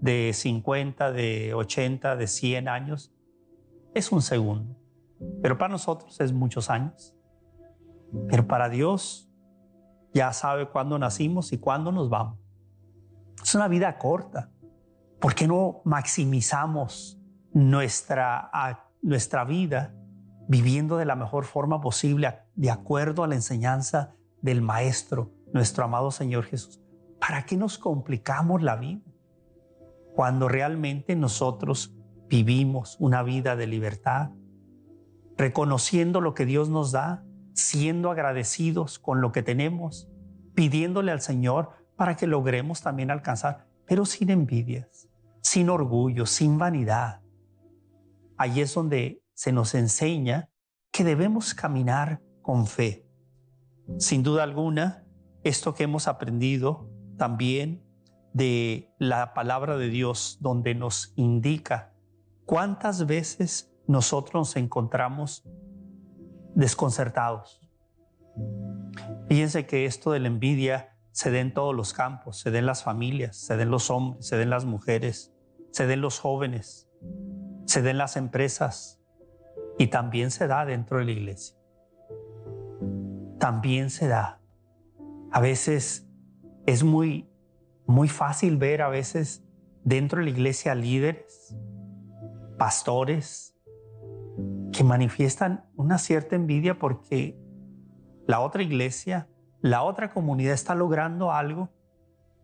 de 0.00 0.32
50, 0.32 1.12
de 1.12 1.54
80, 1.54 2.16
de 2.16 2.26
100 2.26 2.68
años 2.68 3.12
es 3.94 4.12
un 4.12 4.22
segundo. 4.22 4.76
Pero 5.42 5.56
para 5.56 5.72
nosotros 5.72 6.20
es 6.20 6.32
muchos 6.32 6.68
años. 6.68 7.15
Pero 8.28 8.46
para 8.46 8.68
Dios 8.68 9.30
ya 10.12 10.32
sabe 10.32 10.68
cuándo 10.68 10.98
nacimos 10.98 11.52
y 11.52 11.58
cuándo 11.58 11.92
nos 11.92 12.08
vamos. 12.08 12.38
Es 13.42 13.54
una 13.54 13.68
vida 13.68 13.98
corta. 13.98 14.50
¿Por 15.20 15.34
qué 15.34 15.46
no 15.46 15.82
maximizamos 15.84 17.20
nuestra, 17.52 18.50
nuestra 19.02 19.44
vida 19.44 19.94
viviendo 20.48 20.96
de 20.96 21.04
la 21.04 21.16
mejor 21.16 21.44
forma 21.44 21.80
posible 21.80 22.34
de 22.54 22.70
acuerdo 22.70 23.24
a 23.24 23.28
la 23.28 23.34
enseñanza 23.34 24.14
del 24.40 24.62
Maestro, 24.62 25.32
nuestro 25.52 25.84
amado 25.84 26.10
Señor 26.10 26.44
Jesús? 26.44 26.80
¿Para 27.20 27.44
qué 27.44 27.56
nos 27.56 27.78
complicamos 27.78 28.62
la 28.62 28.76
vida? 28.76 29.02
Cuando 30.14 30.48
realmente 30.48 31.14
nosotros 31.16 31.94
vivimos 32.28 32.96
una 33.00 33.22
vida 33.22 33.56
de 33.56 33.66
libertad, 33.66 34.30
reconociendo 35.36 36.20
lo 36.20 36.34
que 36.34 36.46
Dios 36.46 36.68
nos 36.68 36.92
da, 36.92 37.25
siendo 37.56 38.10
agradecidos 38.10 38.98
con 38.98 39.20
lo 39.20 39.32
que 39.32 39.42
tenemos, 39.42 40.08
pidiéndole 40.54 41.10
al 41.10 41.22
Señor 41.22 41.70
para 41.96 42.16
que 42.16 42.26
logremos 42.26 42.82
también 42.82 43.10
alcanzar, 43.10 43.66
pero 43.86 44.04
sin 44.04 44.30
envidias, 44.30 45.08
sin 45.40 45.70
orgullo, 45.70 46.26
sin 46.26 46.58
vanidad. 46.58 47.22
Allí 48.36 48.60
es 48.60 48.74
donde 48.74 49.22
se 49.32 49.52
nos 49.52 49.74
enseña 49.74 50.50
que 50.92 51.02
debemos 51.02 51.54
caminar 51.54 52.20
con 52.42 52.66
fe. 52.66 53.06
Sin 53.98 54.22
duda 54.22 54.42
alguna, 54.42 55.04
esto 55.42 55.74
que 55.74 55.84
hemos 55.84 56.08
aprendido 56.08 56.90
también 57.16 57.82
de 58.34 58.92
la 58.98 59.32
palabra 59.32 59.78
de 59.78 59.88
Dios, 59.88 60.36
donde 60.40 60.74
nos 60.74 61.14
indica 61.16 61.94
cuántas 62.44 63.06
veces 63.06 63.72
nosotros 63.86 64.34
nos 64.34 64.56
encontramos 64.56 65.44
desconcertados. 66.56 67.60
Fíjense 69.28 69.66
que 69.66 69.84
esto 69.84 70.10
de 70.10 70.20
la 70.20 70.28
envidia 70.28 70.96
se 71.12 71.30
da 71.30 71.38
en 71.38 71.54
todos 71.54 71.74
los 71.74 71.92
campos, 71.92 72.38
se 72.38 72.50
da 72.50 72.58
en 72.58 72.66
las 72.66 72.82
familias, 72.82 73.36
se 73.36 73.56
da 73.56 73.62
en 73.62 73.70
los 73.70 73.90
hombres, 73.90 74.26
se 74.26 74.36
da 74.36 74.42
en 74.42 74.50
las 74.50 74.64
mujeres, 74.64 75.34
se 75.70 75.86
da 75.86 75.92
en 75.92 76.00
los 76.00 76.18
jóvenes, 76.18 76.90
se 77.66 77.82
da 77.82 77.90
en 77.90 77.98
las 77.98 78.16
empresas 78.16 79.02
y 79.78 79.88
también 79.88 80.30
se 80.30 80.46
da 80.46 80.64
dentro 80.64 80.98
de 80.98 81.04
la 81.04 81.12
iglesia. 81.12 81.56
También 83.38 83.90
se 83.90 84.08
da. 84.08 84.40
A 85.32 85.40
veces 85.40 86.08
es 86.64 86.82
muy, 86.82 87.30
muy 87.86 88.08
fácil 88.08 88.56
ver 88.56 88.80
a 88.80 88.88
veces 88.88 89.44
dentro 89.84 90.20
de 90.20 90.24
la 90.24 90.30
iglesia 90.30 90.74
líderes, 90.74 91.54
pastores, 92.58 93.55
que 94.76 94.84
manifiestan 94.84 95.64
una 95.74 95.96
cierta 95.96 96.36
envidia 96.36 96.78
porque 96.78 97.40
la 98.26 98.40
otra 98.40 98.62
iglesia, 98.62 99.26
la 99.62 99.82
otra 99.82 100.12
comunidad 100.12 100.52
está 100.52 100.74
logrando 100.74 101.32
algo 101.32 101.70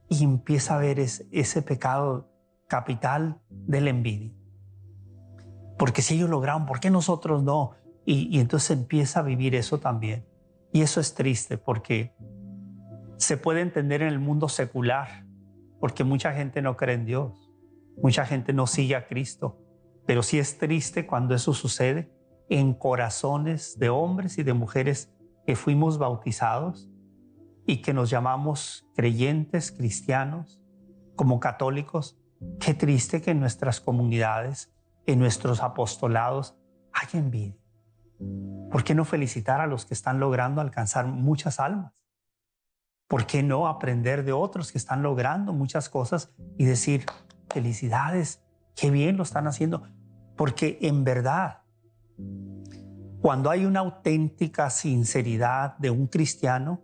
y 0.09 0.25
empieza 0.25 0.77
a 0.77 0.79
ver 0.79 0.99
ese, 0.99 1.63
pecado 1.63 2.31
capital 2.69 3.39
de 3.51 3.83
la 3.83 3.91
envidia. 3.91 4.33
Porque 5.79 6.01
si 6.01 6.15
ellos 6.15 6.31
lograron, 6.31 6.65
¿por 6.65 6.81
qué 6.81 6.89
nosotros 6.89 7.43
no? 7.43 7.73
Y, 8.07 8.35
y 8.35 8.41
entonces 8.41 8.71
empieza 8.71 9.21
a 9.21 9.23
vivir 9.23 9.55
eso 9.55 9.79
también. 9.79 10.27
Y 10.73 10.81
eso 10.81 11.01
es 11.01 11.15
triste 11.15 11.59
porque 11.59 12.15
se 13.19 13.37
puede 13.37 13.61
entender 13.61 14.01
en 14.01 14.09
el 14.09 14.21
mundo 14.21 14.49
secular, 14.49 15.27
porque 15.81 16.03
mucha 16.03 16.33
gente 16.33 16.63
no 16.63 16.79
cree 16.79 16.95
en 16.95 17.05
Dios, 17.05 17.51
mucha 17.99 18.25
gente 18.25 18.55
no 18.55 18.67
sigue 18.67 18.97
a 18.97 19.07
Cristo, 19.07 19.59
pero 20.07 20.23
sí 20.23 20.39
es 20.39 20.57
triste 20.57 21.07
cuando 21.07 21.35
eso 21.35 21.53
sucede 21.53 22.22
en 22.53 22.75
corazones 22.75 23.79
de 23.79 23.89
hombres 23.89 24.37
y 24.37 24.43
de 24.43 24.53
mujeres 24.53 25.11
que 25.47 25.57
fuimos 25.57 25.97
bautizados 25.97 26.91
y 27.67 27.81
que 27.81 27.95
nos 27.95 28.11
llamamos 28.11 28.87
creyentes, 28.95 29.73
cristianos, 29.73 30.61
como 31.17 31.41
católicos. 31.41 32.21
Qué 32.61 32.75
triste 32.75 33.23
que 33.23 33.31
en 33.31 33.41
nuestras 33.41 33.81
comunidades, 33.81 34.71
en 35.07 35.19
nuestros 35.19 35.63
apostolados, 35.63 36.55
haya 36.93 37.19
envidia. 37.19 37.57
¿Por 38.71 38.85
qué 38.85 38.95
no 38.95 39.07
felicitar 39.07 39.63
a 39.63 39.67
los 39.67 39.87
que 39.87 39.95
están 39.95 40.21
logrando 40.21 40.61
alcanzar 40.61 41.07
muchas 41.07 41.59
almas? 41.59 41.95
¿Por 43.09 43.25
qué 43.25 43.43
no 43.43 43.67
aprender 43.67 44.25
de 44.25 44.33
otros 44.33 44.73
que 44.73 44.79
están 44.79 45.03
logrando 45.03 45.55
muchas 45.55 45.89
cosas 45.89 46.35
y 46.59 46.67
decir, 46.67 47.07
felicidades, 47.49 48.45
qué 48.77 48.91
bien 48.91 49.17
lo 49.17 49.23
están 49.23 49.47
haciendo? 49.47 49.85
Porque 50.37 50.77
en 50.83 51.03
verdad 51.05 51.62
cuando 53.23 53.51
hay 53.51 53.65
una 53.65 53.81
auténtica 53.81 54.69
sinceridad 54.69 55.79
de 55.79 55.91
un 55.91 56.09
cristiano, 56.09 56.83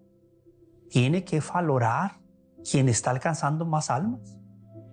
tiene 0.88 1.24
que 1.24 1.40
valorar 1.40 2.20
quien 2.62 2.88
está 2.88 3.11
alcanzando 3.11 3.66
más 3.66 3.90
almas. 3.90 4.38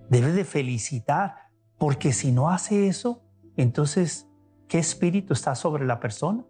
Debe 0.10 0.32
de 0.32 0.44
felicitar, 0.44 1.36
porque 1.78 2.14
si 2.14 2.32
no 2.32 2.50
hace 2.50 2.88
eso, 2.88 3.24
entonces, 3.58 4.28
¿qué 4.68 4.80
espíritu 4.80 5.34
está 5.34 5.54
sobre 5.54 5.86
la 5.86 6.00
persona? 6.00 6.44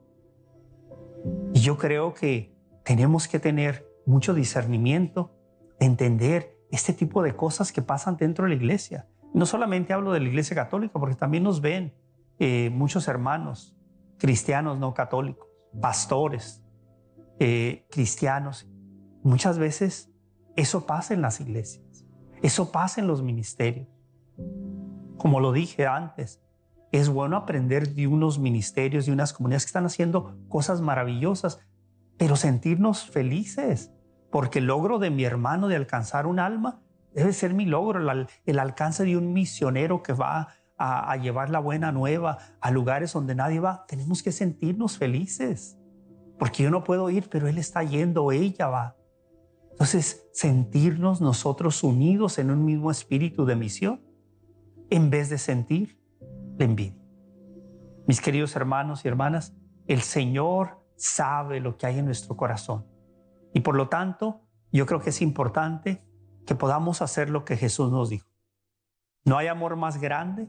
Y 1.54 1.60
yo 1.60 1.78
creo 1.78 2.14
que 2.14 2.56
tenemos 2.86 3.28
que 3.28 3.40
tener 3.40 3.86
mucho 4.06 4.34
discernimiento, 4.34 5.36
de 5.78 5.88
entender 5.88 6.58
este 6.72 6.94
tipo 6.94 7.22
de 7.22 7.36
cosas 7.36 7.74
que 7.74 7.82
pasan 7.82 8.16
dentro 8.16 8.46
de 8.46 8.50
la 8.52 8.56
iglesia. 8.56 9.10
No 9.34 9.46
solamente 9.46 9.92
hablo 9.92 10.14
de 10.14 10.22
la 10.22 10.30
iglesia 10.30 10.56
católica, 10.56 10.98
porque 11.00 11.16
también 11.16 11.44
nos 11.44 11.60
ven 11.60 11.94
eh, 12.40 12.70
muchos 12.70 13.10
hermanos 13.10 13.75
cristianos 14.17 14.80
no 14.80 14.93
católicos, 14.93 15.47
pastores 15.80 16.63
eh, 17.39 17.86
cristianos. 17.91 18.67
Muchas 19.23 19.58
veces 19.58 20.12
eso 20.56 20.86
pasa 20.86 21.13
en 21.13 21.21
las 21.21 21.41
iglesias, 21.41 22.06
eso 22.41 22.71
pasa 22.71 23.01
en 23.01 23.08
los 23.08 23.21
ministerios. 23.21 23.88
Como 25.17 25.39
lo 25.39 25.51
dije 25.51 25.88
antes, 25.88 26.41
es 26.91 27.10
bueno 27.10 27.36
aprender 27.36 27.93
de 27.93 28.08
unos 28.08 28.39
ministerios, 28.39 29.06
de 29.06 29.12
unas 29.12 29.34
comunidades 29.34 29.63
que 29.65 29.69
están 29.69 29.86
haciendo 29.86 30.38
cosas 30.47 30.82
maravillosas, 30.82 31.60
pero 32.17 32.36
sentirnos 32.36 33.10
felices, 33.10 33.91
porque 34.32 34.60
el 34.60 34.67
logro 34.67 34.99
de 34.99 35.10
mi 35.10 35.25
hermano 35.25 35.67
de 35.67 35.75
alcanzar 35.75 36.28
un 36.28 36.39
alma 36.39 36.82
debe 37.13 37.34
ser 37.34 37.54
mi 37.54 37.65
logro, 37.65 37.99
el, 38.45 38.60
alcance 38.60 39.04
de 39.04 39.17
un 39.17 39.34
misionero 39.34 40.04
que 40.04 40.13
va 40.13 40.49
a, 40.78 41.16
llevar 41.18 41.50
la 41.50 41.60
buena 41.60 41.92
nueva 41.92 42.38
a 42.60 42.72
lugares 42.72 43.14
donde 43.14 43.36
nadie 43.36 43.60
va, 43.60 43.86
tenemos 43.88 44.22
que 44.24 44.32
sentirnos 44.32 44.98
felices. 44.98 45.78
Porque 46.38 46.64
yo 46.64 46.70
no 46.70 46.84
puedo 46.84 47.10
ir, 47.10 47.30
pero 47.30 47.48
Él 47.48 47.58
está 47.58 47.84
yendo, 47.84 48.32
ella 48.32 48.68
va. 48.68 48.98
Entonces, 49.72 50.28
sentirnos 50.34 51.22
nosotros 51.22 51.84
unidos 51.84 52.38
en 52.40 52.52
un 52.52 52.66
mismo 52.66 52.92
espíritu 52.92 53.46
de 53.46 53.56
misión, 53.56 54.02
en 54.90 55.10
vez 55.10 55.30
de 55.30 55.38
sentir 55.38 56.00
la 56.58 56.66
envidia. 56.66 57.02
Mis 58.08 58.22
queridos 58.22 58.56
hermanos 58.56 59.04
y 59.04 59.08
hermanas, 59.08 59.56
el 59.88 60.02
Señor 60.02 60.86
sabe 60.96 61.60
lo 61.60 61.78
que 61.78 61.88
hay 61.88 62.00
en 62.00 62.06
nuestro 62.06 62.36
corazón. 62.36 62.86
Y 63.54 63.62
por 63.62 63.76
lo 63.76 63.90
tanto, 63.90 64.42
yo 64.72 64.86
creo 64.86 65.00
que 65.00 65.10
es 65.10 65.22
importante 65.22 66.06
que 66.46 66.56
podamos 66.56 67.02
hacer 67.02 67.30
lo 67.30 67.46
que 67.46 67.58
Jesús 67.58 67.92
nos 67.92 68.10
dijo. 68.10 68.28
No 69.24 69.38
hay 69.38 69.48
amor 69.48 69.76
más 69.76 70.00
grande 70.00 70.48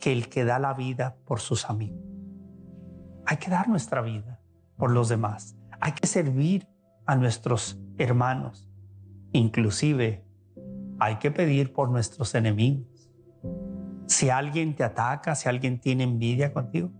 que 0.00 0.12
el 0.12 0.28
que 0.28 0.44
da 0.44 0.58
la 0.58 0.74
vida 0.74 1.16
por 1.24 1.40
sus 1.40 1.68
amigos. 1.68 2.00
Hay 3.26 3.38
que 3.38 3.50
dar 3.50 3.68
nuestra 3.68 4.02
vida 4.02 4.40
por 4.76 4.90
los 4.90 5.08
demás. 5.08 5.56
Hay 5.80 5.92
que 5.92 6.06
servir 6.06 6.68
a 7.06 7.16
nuestros 7.16 7.78
hermanos. 7.98 8.68
Inclusive 9.32 10.24
hay 10.98 11.16
que 11.16 11.30
pedir 11.30 11.72
por 11.72 11.90
nuestros 11.90 12.34
enemigos. 12.34 13.10
Si 14.06 14.30
alguien 14.30 14.74
te 14.74 14.84
ataca, 14.84 15.34
si 15.34 15.48
alguien 15.48 15.80
tiene 15.80 16.04
envidia 16.04 16.52
contigo, 16.52 16.90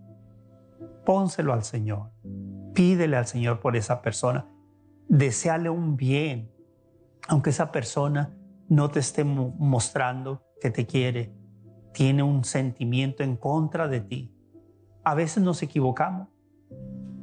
pónselo 1.05 1.53
al 1.53 1.63
Señor. 1.63 2.11
Pídele 2.73 3.15
al 3.15 3.25
Señor 3.25 3.59
por 3.59 3.75
esa 3.75 4.01
persona. 4.01 4.47
Deseale 5.07 5.69
un 5.69 5.95
bien, 5.95 6.51
aunque 7.27 7.51
esa 7.51 7.71
persona 7.71 8.35
no 8.67 8.89
te 8.89 8.99
esté 8.99 9.23
mostrando 9.23 10.43
que 10.59 10.69
te 10.69 10.85
quiere, 10.85 11.33
tiene 11.93 12.23
un 12.23 12.43
sentimiento 12.43 13.23
en 13.23 13.37
contra 13.37 13.87
de 13.87 14.01
ti. 14.01 14.33
A 15.03 15.15
veces 15.15 15.43
nos 15.43 15.61
equivocamos, 15.63 16.27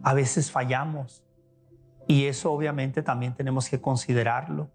a 0.02 0.14
veces 0.14 0.50
fallamos 0.50 1.24
y 2.06 2.24
eso 2.24 2.52
obviamente 2.52 3.02
también 3.02 3.34
tenemos 3.34 3.68
que 3.68 3.80
considerarlo 3.80 4.70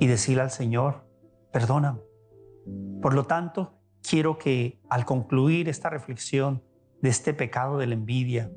y 0.00 0.06
decirle 0.06 0.42
al 0.42 0.50
Señor, 0.50 1.06
perdóname. 1.52 2.00
Por 3.02 3.14
lo 3.14 3.24
tanto, 3.24 3.74
quiero 4.02 4.38
que 4.38 4.80
al 4.88 5.04
concluir 5.04 5.68
esta 5.68 5.90
reflexión 5.90 6.62
de 7.02 7.10
este 7.10 7.34
pecado 7.34 7.78
de 7.78 7.86
la 7.86 7.94
envidia, 7.94 8.50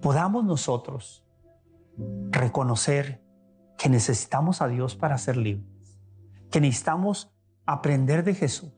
podamos 0.00 0.44
nosotros 0.44 1.24
reconocer 2.30 3.22
que 3.76 3.88
necesitamos 3.88 4.62
a 4.62 4.68
Dios 4.68 4.94
para 4.94 5.18
ser 5.18 5.36
libres, 5.36 5.98
que 6.50 6.60
necesitamos 6.60 7.32
aprender 7.66 8.24
de 8.24 8.34
Jesús. 8.34 8.72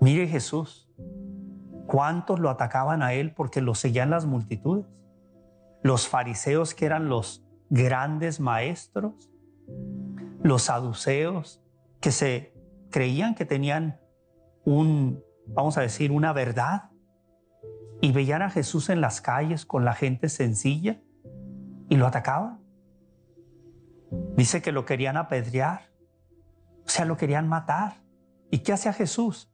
Mire 0.00 0.26
Jesús, 0.28 0.90
cuántos 1.86 2.40
lo 2.40 2.50
atacaban 2.50 3.02
a 3.02 3.12
él 3.14 3.32
porque 3.32 3.60
lo 3.60 3.74
seguían 3.74 4.10
las 4.10 4.26
multitudes. 4.26 4.86
Los 5.82 6.08
fariseos 6.08 6.74
que 6.74 6.86
eran 6.86 7.08
los 7.08 7.46
grandes 7.70 8.40
maestros, 8.40 9.30
los 10.42 10.62
saduceos 10.62 11.62
que 12.00 12.10
se 12.10 12.54
creían 12.90 13.34
que 13.34 13.44
tenían 13.44 14.00
un, 14.64 15.22
vamos 15.46 15.78
a 15.78 15.80
decir, 15.80 16.12
una 16.12 16.32
verdad 16.32 16.90
y 18.00 18.12
veían 18.12 18.42
a 18.42 18.50
Jesús 18.50 18.90
en 18.90 19.00
las 19.00 19.20
calles 19.20 19.64
con 19.64 19.84
la 19.84 19.94
gente 19.94 20.28
sencilla 20.28 21.00
y 21.88 21.96
lo 21.96 22.06
atacaban. 22.06 22.60
Dice 24.36 24.62
que 24.62 24.72
lo 24.72 24.84
querían 24.84 25.16
apedrear, 25.16 25.90
o 26.84 26.88
sea, 26.88 27.04
lo 27.04 27.16
querían 27.16 27.48
matar. 27.48 28.02
¿Y 28.50 28.58
qué 28.58 28.72
hacía 28.72 28.92
Jesús? 28.92 29.53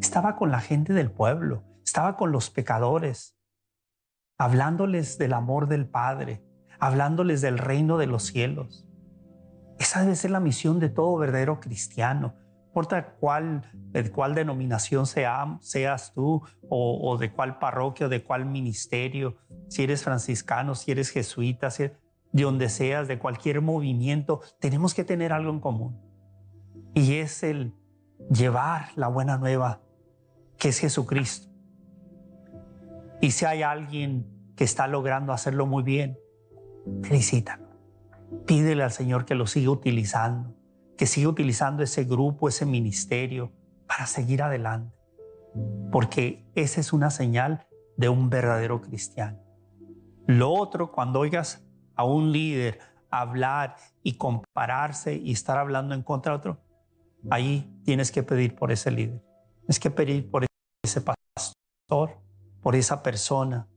Estaba 0.00 0.36
con 0.36 0.50
la 0.50 0.60
gente 0.60 0.92
del 0.92 1.10
pueblo, 1.10 1.64
estaba 1.84 2.16
con 2.16 2.32
los 2.32 2.50
pecadores, 2.50 3.36
hablándoles 4.38 5.18
del 5.18 5.32
amor 5.32 5.68
del 5.68 5.88
Padde, 5.88 6.44
hablándoles 6.78 7.40
del 7.40 7.58
reino 7.58 7.98
de 7.98 8.06
los 8.06 8.24
cielos. 8.24 8.86
Esa 9.78 10.02
debe 10.02 10.16
ser 10.16 10.30
la 10.30 10.40
misión 10.40 10.80
de 10.80 10.88
todo 10.88 11.16
verdadero 11.16 11.60
cristiano. 11.60 12.34
No 12.38 12.64
importa 12.66 13.14
cuál, 13.14 13.62
de 13.72 14.10
cuál 14.10 14.34
denominación 14.34 15.06
sea, 15.06 15.58
seas 15.60 16.12
tú, 16.14 16.42
o, 16.68 17.16
de 17.18 17.32
cuál 17.32 17.58
parroquia, 17.58 18.06
o 18.06 18.08
de 18.08 18.22
cuál 18.22 18.46
ministerio, 18.46 19.36
si 19.68 19.84
eres 19.84 20.04
franciscano, 20.04 20.74
si 20.74 20.92
eres 20.92 21.10
jesuita, 21.10 21.70
si 21.70 21.84
de 21.84 22.42
donde 22.42 22.68
seas, 22.68 23.08
de 23.08 23.18
cualquier 23.18 23.62
movimiento, 23.62 24.40
tenemos 24.60 24.94
que 24.94 25.04
tener 25.04 25.32
algo 25.32 25.50
en 25.50 25.60
común. 25.60 26.00
Y 26.94 27.14
es 27.14 27.42
el 27.42 27.74
llevar 28.30 28.88
la 28.96 29.08
buena 29.08 29.38
nueva, 29.38 29.80
que 30.58 30.68
es 30.68 30.78
Jesucristo. 30.78 31.48
Y 33.20 33.32
si 33.32 33.44
hay 33.44 33.62
alguien 33.62 34.26
que 34.56 34.64
está 34.64 34.86
logrando 34.86 35.32
hacerlo 35.32 35.66
muy 35.66 35.82
bien, 35.82 36.18
felicítalo. 37.02 37.66
Pídele 38.46 38.82
al 38.82 38.92
Señor 38.92 39.24
que 39.24 39.34
lo 39.34 39.46
siga 39.46 39.70
utilizando, 39.70 40.54
que 40.96 41.06
siga 41.06 41.28
utilizando 41.28 41.82
ese 41.82 42.04
grupo, 42.04 42.48
ese 42.48 42.66
ministerio 42.66 43.52
para 43.86 44.06
seguir 44.06 44.42
adelante. 44.42 44.94
Porque 45.90 46.46
esa 46.54 46.80
es 46.80 46.92
una 46.92 47.10
señal 47.10 47.66
de 47.96 48.08
un 48.08 48.30
verdadero 48.30 48.80
cristiano. 48.80 49.38
Lo 50.26 50.52
otro, 50.52 50.92
cuando 50.92 51.20
oigas 51.20 51.64
a 51.96 52.04
un 52.04 52.32
líder 52.32 52.78
hablar 53.10 53.76
y 54.02 54.14
compararse 54.14 55.14
y 55.14 55.32
estar 55.32 55.58
hablando 55.58 55.94
en 55.94 56.02
contra 56.02 56.32
de 56.32 56.38
otro, 56.38 56.60
ahí 57.30 57.80
tienes 57.84 58.10
que 58.10 58.22
pedir 58.22 58.54
por 58.54 58.72
ese 58.72 58.90
líder. 58.90 59.22
Tienes 59.60 59.80
que 59.80 59.90
pedir 59.90 60.30
por 60.30 60.46
ese 60.82 61.00
pastor, 61.00 62.18
por 62.62 62.74
esa 62.74 63.02
persona, 63.02 63.68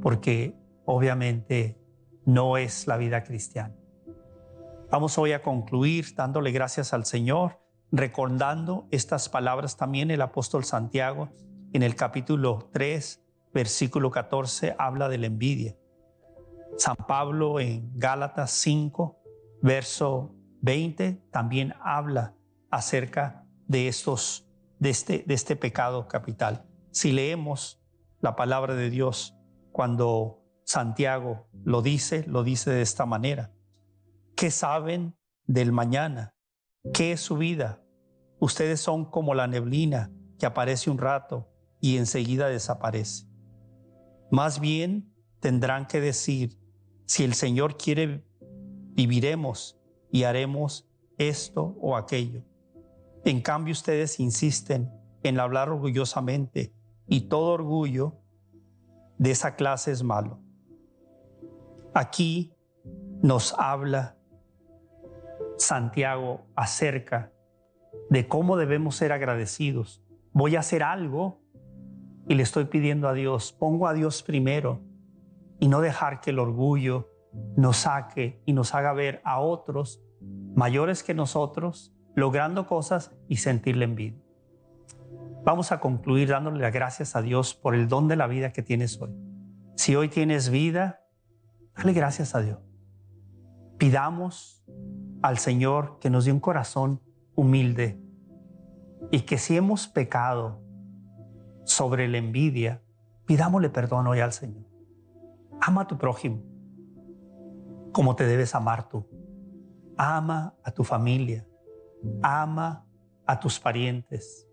porque 0.00 0.54
obviamente 0.84 1.78
no 2.24 2.56
es 2.56 2.86
la 2.86 2.96
vida 2.96 3.22
cristiana. 3.24 3.74
Vamos 4.90 5.18
hoy 5.18 5.32
a 5.32 5.42
concluir 5.42 6.14
dándole 6.14 6.52
gracias 6.52 6.92
al 6.92 7.04
Señor, 7.04 7.60
recordando 7.90 8.86
estas 8.90 9.28
palabras 9.28 9.76
también 9.76 10.10
el 10.10 10.22
apóstol 10.22 10.64
Santiago 10.64 11.30
en 11.72 11.82
el 11.82 11.96
capítulo 11.96 12.68
3, 12.72 13.20
versículo 13.52 14.10
14, 14.10 14.76
habla 14.78 15.08
de 15.08 15.18
la 15.18 15.26
envidia. 15.26 15.76
San 16.76 16.96
Pablo 16.96 17.60
en 17.60 17.90
Gálatas 17.98 18.52
5, 18.52 19.18
verso 19.62 20.34
20, 20.62 21.24
también 21.30 21.74
habla 21.82 22.34
acerca 22.74 23.46
de, 23.68 23.86
estos, 23.86 24.48
de, 24.80 24.90
este, 24.90 25.24
de 25.26 25.34
este 25.34 25.54
pecado 25.54 26.08
capital. 26.08 26.66
Si 26.90 27.12
leemos 27.12 27.80
la 28.20 28.34
palabra 28.34 28.74
de 28.74 28.90
Dios 28.90 29.36
cuando 29.70 30.42
Santiago 30.64 31.46
lo 31.62 31.82
dice, 31.82 32.24
lo 32.26 32.42
dice 32.42 32.70
de 32.70 32.82
esta 32.82 33.06
manera. 33.06 33.52
¿Qué 34.34 34.50
saben 34.50 35.16
del 35.46 35.70
mañana? 35.70 36.34
¿Qué 36.92 37.12
es 37.12 37.20
su 37.20 37.36
vida? 37.36 37.80
Ustedes 38.40 38.80
son 38.80 39.04
como 39.04 39.34
la 39.34 39.46
neblina 39.46 40.10
que 40.40 40.46
aparece 40.46 40.90
un 40.90 40.98
rato 40.98 41.48
y 41.80 41.96
enseguida 41.96 42.48
desaparece. 42.48 43.28
Más 44.32 44.58
bien 44.58 45.14
tendrán 45.38 45.86
que 45.86 46.00
decir, 46.00 46.58
si 47.06 47.22
el 47.22 47.34
Señor 47.34 47.76
quiere, 47.76 48.26
viviremos 48.40 49.78
y 50.10 50.24
haremos 50.24 50.90
esto 51.18 51.76
o 51.80 51.96
aquello. 51.96 52.42
En 53.24 53.40
cambio, 53.40 53.72
ustedes 53.72 54.20
insisten 54.20 54.92
en 55.22 55.40
hablar 55.40 55.70
orgullosamente 55.70 56.74
y 57.06 57.22
todo 57.22 57.52
orgullo 57.52 58.20
de 59.18 59.30
esa 59.30 59.56
clase 59.56 59.92
es 59.92 60.02
malo. 60.02 60.40
Aquí 61.94 62.54
nos 63.22 63.54
habla 63.58 64.18
Santiago 65.56 66.42
acerca 66.54 67.32
de 68.10 68.28
cómo 68.28 68.56
debemos 68.58 68.96
ser 68.96 69.12
agradecidos. 69.12 70.02
Voy 70.32 70.56
a 70.56 70.60
hacer 70.60 70.82
algo 70.82 71.40
y 72.28 72.34
le 72.34 72.42
estoy 72.42 72.66
pidiendo 72.66 73.08
a 73.08 73.14
Dios, 73.14 73.52
pongo 73.52 73.88
a 73.88 73.94
Dios 73.94 74.22
primero 74.22 74.82
y 75.60 75.68
no 75.68 75.80
dejar 75.80 76.20
que 76.20 76.30
el 76.30 76.38
orgullo 76.38 77.10
nos 77.56 77.78
saque 77.78 78.42
y 78.44 78.52
nos 78.52 78.74
haga 78.74 78.92
ver 78.92 79.22
a 79.24 79.40
otros 79.40 80.02
mayores 80.54 81.02
que 81.02 81.14
nosotros 81.14 81.94
logrando 82.14 82.66
cosas 82.66 83.12
y 83.28 83.36
sentirle 83.36 83.84
envidia. 83.84 84.22
Vamos 85.44 85.72
a 85.72 85.80
concluir 85.80 86.28
dándole 86.28 86.60
las 86.60 86.72
gracias 86.72 87.16
a 87.16 87.22
Dios 87.22 87.54
por 87.54 87.74
el 87.74 87.88
don 87.88 88.08
de 88.08 88.16
la 88.16 88.26
vida 88.26 88.52
que 88.52 88.62
tienes 88.62 89.00
hoy. 89.00 89.14
Si 89.76 89.94
hoy 89.94 90.08
tienes 90.08 90.48
vida, 90.48 91.00
dale 91.76 91.92
gracias 91.92 92.34
a 92.34 92.40
Dios. 92.40 92.58
Pidamos 93.78 94.64
al 95.22 95.38
Señor 95.38 95.98
que 96.00 96.10
nos 96.10 96.24
dé 96.24 96.32
un 96.32 96.40
corazón 96.40 97.00
humilde 97.34 98.00
y 99.10 99.20
que 99.20 99.36
si 99.36 99.56
hemos 99.56 99.86
pecado 99.88 100.62
sobre 101.64 102.08
la 102.08 102.18
envidia, 102.18 102.82
pidámosle 103.26 103.70
perdón 103.70 104.06
hoy 104.06 104.20
al 104.20 104.32
Señor. 104.32 104.64
Ama 105.60 105.82
a 105.82 105.86
tu 105.86 105.98
prójimo 105.98 106.54
como 107.94 108.16
te 108.16 108.26
debes 108.26 108.54
amar 108.54 108.88
tú. 108.88 109.06
Ama 109.96 110.56
a 110.64 110.72
tu 110.72 110.82
familia, 110.84 111.46
Ama 112.22 112.86
a 113.26 113.40
tus 113.40 113.58
parientes. 113.58 114.48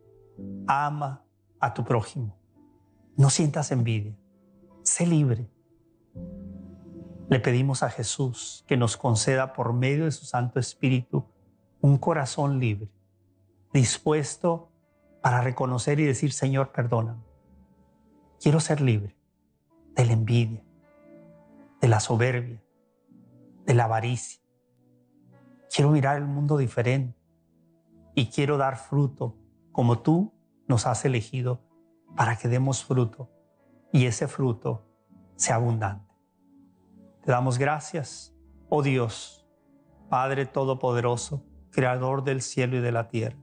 Ama 0.67 1.23
a 1.59 1.73
tu 1.73 1.83
prójimo. 1.83 2.37
No 3.15 3.29
sientas 3.29 3.71
envidia. 3.71 4.17
Sé 4.83 5.05
libre. 5.05 5.49
Le 7.29 7.39
pedimos 7.39 7.83
a 7.83 7.89
Jesús 7.89 8.65
que 8.67 8.77
nos 8.77 8.97
conceda 8.97 9.53
por 9.53 9.73
medio 9.73 10.05
de 10.05 10.11
su 10.11 10.25
Santo 10.25 10.59
Espíritu 10.59 11.25
un 11.79 11.97
corazón 11.97 12.59
libre, 12.59 12.89
dispuesto 13.73 14.71
para 15.21 15.41
reconocer 15.41 15.99
y 15.99 16.05
decir, 16.05 16.33
Señor, 16.33 16.71
perdóname. 16.71 17.23
Quiero 18.41 18.59
ser 18.59 18.81
libre 18.81 19.15
de 19.95 20.05
la 20.05 20.13
envidia, 20.13 20.63
de 21.79 21.87
la 21.87 21.99
soberbia, 21.99 22.61
de 23.65 23.73
la 23.73 23.85
avaricia. 23.85 24.41
Quiero 25.73 25.91
mirar 25.91 26.17
el 26.17 26.25
mundo 26.25 26.57
diferente 26.57 27.20
y 28.15 28.27
quiero 28.27 28.57
dar 28.57 28.77
fruto 28.77 29.37
como 29.71 29.99
tú 29.99 30.33
nos 30.67 30.87
has 30.87 31.05
elegido 31.05 31.61
para 32.15 32.37
que 32.37 32.47
demos 32.47 32.83
fruto 32.83 33.29
y 33.91 34.05
ese 34.05 34.27
fruto 34.27 34.85
sea 35.35 35.55
abundante. 35.55 36.13
Te 37.23 37.31
damos 37.31 37.57
gracias, 37.57 38.35
oh 38.69 38.81
Dios, 38.81 39.47
Padre 40.09 40.45
Todopoderoso, 40.45 41.45
Creador 41.71 42.23
del 42.23 42.41
cielo 42.41 42.77
y 42.77 42.81
de 42.81 42.91
la 42.91 43.07
tierra. 43.07 43.37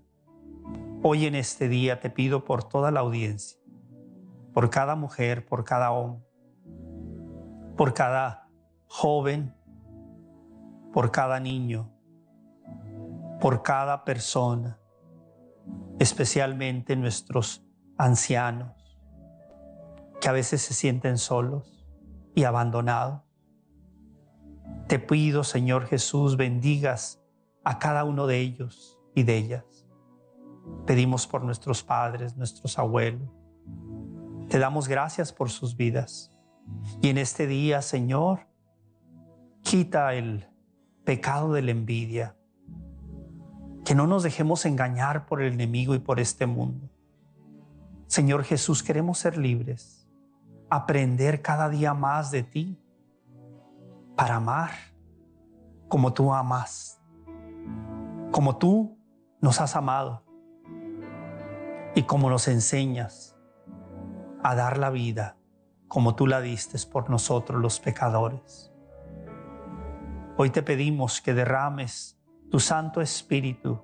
Hoy 1.02 1.26
en 1.26 1.34
este 1.34 1.68
día 1.68 2.00
te 2.00 2.10
pido 2.10 2.44
por 2.44 2.64
toda 2.64 2.90
la 2.90 3.00
audiencia, 3.00 3.58
por 4.52 4.68
cada 4.68 4.96
mujer, 4.96 5.46
por 5.46 5.64
cada 5.64 5.92
hombre, 5.92 6.26
por 7.76 7.94
cada 7.94 8.50
joven, 8.86 9.54
por 10.92 11.10
cada 11.10 11.38
niño, 11.40 11.92
por 13.40 13.62
cada 13.62 14.04
persona, 14.04 14.78
especialmente 15.98 16.96
nuestros 16.96 17.64
ancianos, 17.96 18.98
que 20.20 20.28
a 20.28 20.32
veces 20.32 20.62
se 20.62 20.74
sienten 20.74 21.18
solos 21.18 21.86
y 22.34 22.44
abandonados. 22.44 23.22
Te 24.88 24.98
pido, 24.98 25.44
Señor 25.44 25.86
Jesús, 25.86 26.36
bendigas 26.36 27.22
a 27.64 27.78
cada 27.78 28.04
uno 28.04 28.26
de 28.26 28.38
ellos 28.38 28.98
y 29.14 29.22
de 29.22 29.36
ellas. 29.36 29.86
Pedimos 30.86 31.26
por 31.26 31.44
nuestros 31.44 31.82
padres, 31.82 32.36
nuestros 32.36 32.78
abuelos. 32.78 33.28
Te 34.48 34.58
damos 34.58 34.88
gracias 34.88 35.32
por 35.32 35.50
sus 35.50 35.76
vidas. 35.76 36.32
Y 37.02 37.10
en 37.10 37.18
este 37.18 37.46
día, 37.46 37.82
Señor, 37.82 38.48
quita 39.62 40.14
el 40.14 40.48
pecado 41.04 41.52
de 41.52 41.62
la 41.62 41.70
envidia, 41.70 42.37
que 43.88 43.94
no 43.94 44.06
nos 44.06 44.22
dejemos 44.22 44.66
engañar 44.66 45.24
por 45.24 45.40
el 45.40 45.54
enemigo 45.54 45.94
y 45.94 45.98
por 45.98 46.20
este 46.20 46.44
mundo. 46.44 46.90
Señor 48.06 48.44
Jesús, 48.44 48.82
queremos 48.82 49.18
ser 49.18 49.38
libres, 49.38 50.06
aprender 50.68 51.40
cada 51.40 51.70
día 51.70 51.94
más 51.94 52.30
de 52.30 52.42
ti 52.42 52.78
para 54.14 54.34
amar 54.34 54.72
como 55.88 56.12
tú 56.12 56.34
amas, 56.34 57.00
como 58.30 58.58
tú 58.58 58.98
nos 59.40 59.58
has 59.58 59.74
amado 59.74 60.22
y 61.94 62.02
como 62.02 62.28
nos 62.28 62.46
enseñas 62.46 63.38
a 64.42 64.54
dar 64.54 64.76
la 64.76 64.90
vida 64.90 65.38
como 65.88 66.14
tú 66.14 66.26
la 66.26 66.42
diste 66.42 66.76
por 66.92 67.08
nosotros 67.08 67.58
los 67.58 67.80
pecadores. 67.80 68.70
Hoy 70.36 70.50
te 70.50 70.62
pedimos 70.62 71.22
que 71.22 71.32
derrames 71.32 72.17
tu 72.50 72.60
Santo 72.60 73.00
Espíritu 73.00 73.82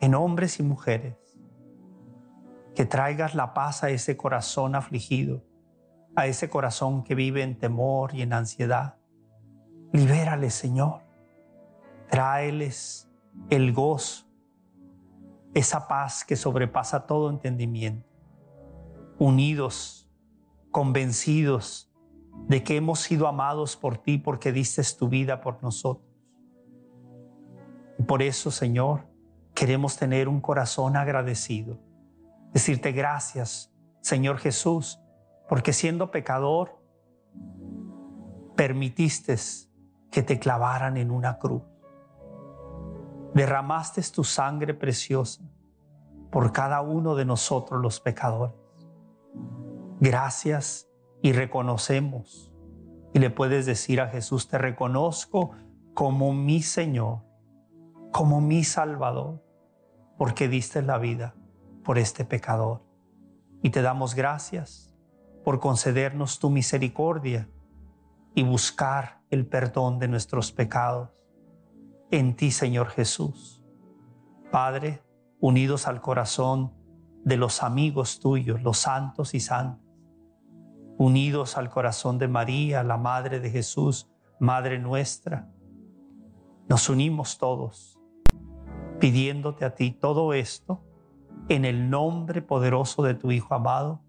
en 0.00 0.14
hombres 0.14 0.58
y 0.58 0.62
mujeres, 0.62 1.16
que 2.74 2.86
traigas 2.86 3.34
la 3.34 3.54
paz 3.54 3.84
a 3.84 3.90
ese 3.90 4.16
corazón 4.16 4.74
afligido, 4.74 5.44
a 6.14 6.26
ese 6.26 6.48
corazón 6.48 7.04
que 7.04 7.14
vive 7.14 7.42
en 7.42 7.58
temor 7.58 8.14
y 8.14 8.22
en 8.22 8.32
ansiedad. 8.32 8.96
Libérales, 9.92 10.54
Señor. 10.54 11.02
Tráeles 12.10 13.10
el 13.50 13.72
gozo, 13.72 14.26
esa 15.54 15.88
paz 15.88 16.24
que 16.24 16.36
sobrepasa 16.36 17.06
todo 17.06 17.30
entendimiento. 17.30 18.08
Unidos, 19.18 20.10
convencidos 20.70 21.92
de 22.48 22.62
que 22.62 22.76
hemos 22.76 23.00
sido 23.00 23.26
amados 23.26 23.76
por 23.76 23.98
ti 23.98 24.18
porque 24.18 24.52
diste 24.52 24.82
tu 24.98 25.08
vida 25.08 25.40
por 25.40 25.62
nosotros 25.62 26.05
por 28.06 28.22
eso, 28.22 28.50
Señor, 28.50 29.06
queremos 29.54 29.96
tener 29.96 30.28
un 30.28 30.40
corazón 30.40 30.96
agradecido. 30.96 31.78
Decirte 32.52 32.92
gracias, 32.92 33.72
Señor 34.00 34.38
Jesús, 34.38 35.00
porque 35.48 35.72
siendo 35.72 36.10
pecador, 36.10 36.80
permitiste 38.54 39.36
que 40.10 40.22
te 40.22 40.38
clavaran 40.38 40.96
en 40.96 41.10
una 41.10 41.38
cruz. 41.38 41.62
Derramaste 43.34 44.00
tu 44.14 44.24
sangre 44.24 44.72
preciosa 44.72 45.42
por 46.30 46.52
cada 46.52 46.80
uno 46.80 47.14
de 47.14 47.24
nosotros 47.24 47.82
los 47.82 48.00
pecadores. 48.00 48.54
Gracias 50.00 50.88
y 51.22 51.32
reconocemos. 51.32 52.52
Y 53.12 53.18
le 53.18 53.30
puedes 53.30 53.66
decir 53.66 54.00
a 54.00 54.08
Jesús, 54.08 54.48
te 54.48 54.58
reconozco 54.58 55.52
como 55.94 56.32
mi 56.32 56.62
Señor 56.62 57.25
como 58.16 58.40
mi 58.40 58.64
Salvador, 58.64 59.44
porque 60.16 60.48
diste 60.48 60.80
la 60.80 60.96
vida 60.96 61.34
por 61.84 61.98
este 61.98 62.24
pecador. 62.24 62.82
Y 63.62 63.68
te 63.68 63.82
damos 63.82 64.14
gracias 64.14 64.96
por 65.44 65.60
concedernos 65.60 66.38
tu 66.38 66.48
misericordia 66.48 67.46
y 68.34 68.42
buscar 68.42 69.20
el 69.28 69.46
perdón 69.46 69.98
de 69.98 70.08
nuestros 70.08 70.50
pecados 70.50 71.10
en 72.10 72.36
ti, 72.36 72.52
Señor 72.52 72.88
Jesús. 72.88 73.62
Padre, 74.50 75.02
unidos 75.38 75.86
al 75.86 76.00
corazón 76.00 76.72
de 77.22 77.36
los 77.36 77.62
amigos 77.62 78.18
tuyos, 78.18 78.62
los 78.62 78.78
santos 78.78 79.34
y 79.34 79.40
santas, 79.40 79.84
unidos 80.96 81.58
al 81.58 81.68
corazón 81.68 82.16
de 82.16 82.28
María, 82.28 82.82
la 82.82 82.96
Madre 82.96 83.40
de 83.40 83.50
Jesús, 83.50 84.10
Madre 84.40 84.78
nuestra, 84.78 85.50
nos 86.66 86.88
unimos 86.88 87.36
todos 87.36 87.95
pidiéndote 88.98 89.64
a 89.64 89.74
ti 89.74 89.90
todo 89.92 90.32
esto 90.32 90.82
en 91.48 91.64
el 91.64 91.90
nombre 91.90 92.42
poderoso 92.42 93.02
de 93.02 93.14
tu 93.14 93.30
Hijo 93.30 93.54
amado, 93.54 94.02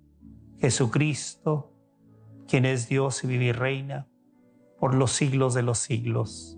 Jesucristo, 0.59 1.71
quien 2.47 2.65
es 2.65 2.87
Dios 2.87 3.23
y 3.23 3.27
vive 3.27 3.45
y 3.45 3.51
reina 3.51 4.07
por 4.79 4.95
los 4.95 5.11
siglos 5.11 5.53
de 5.53 5.63
los 5.63 5.77
siglos. 5.79 6.57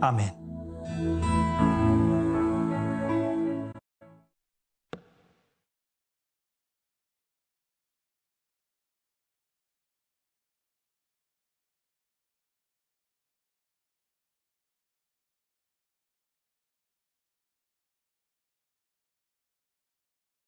Amén. 0.00 0.34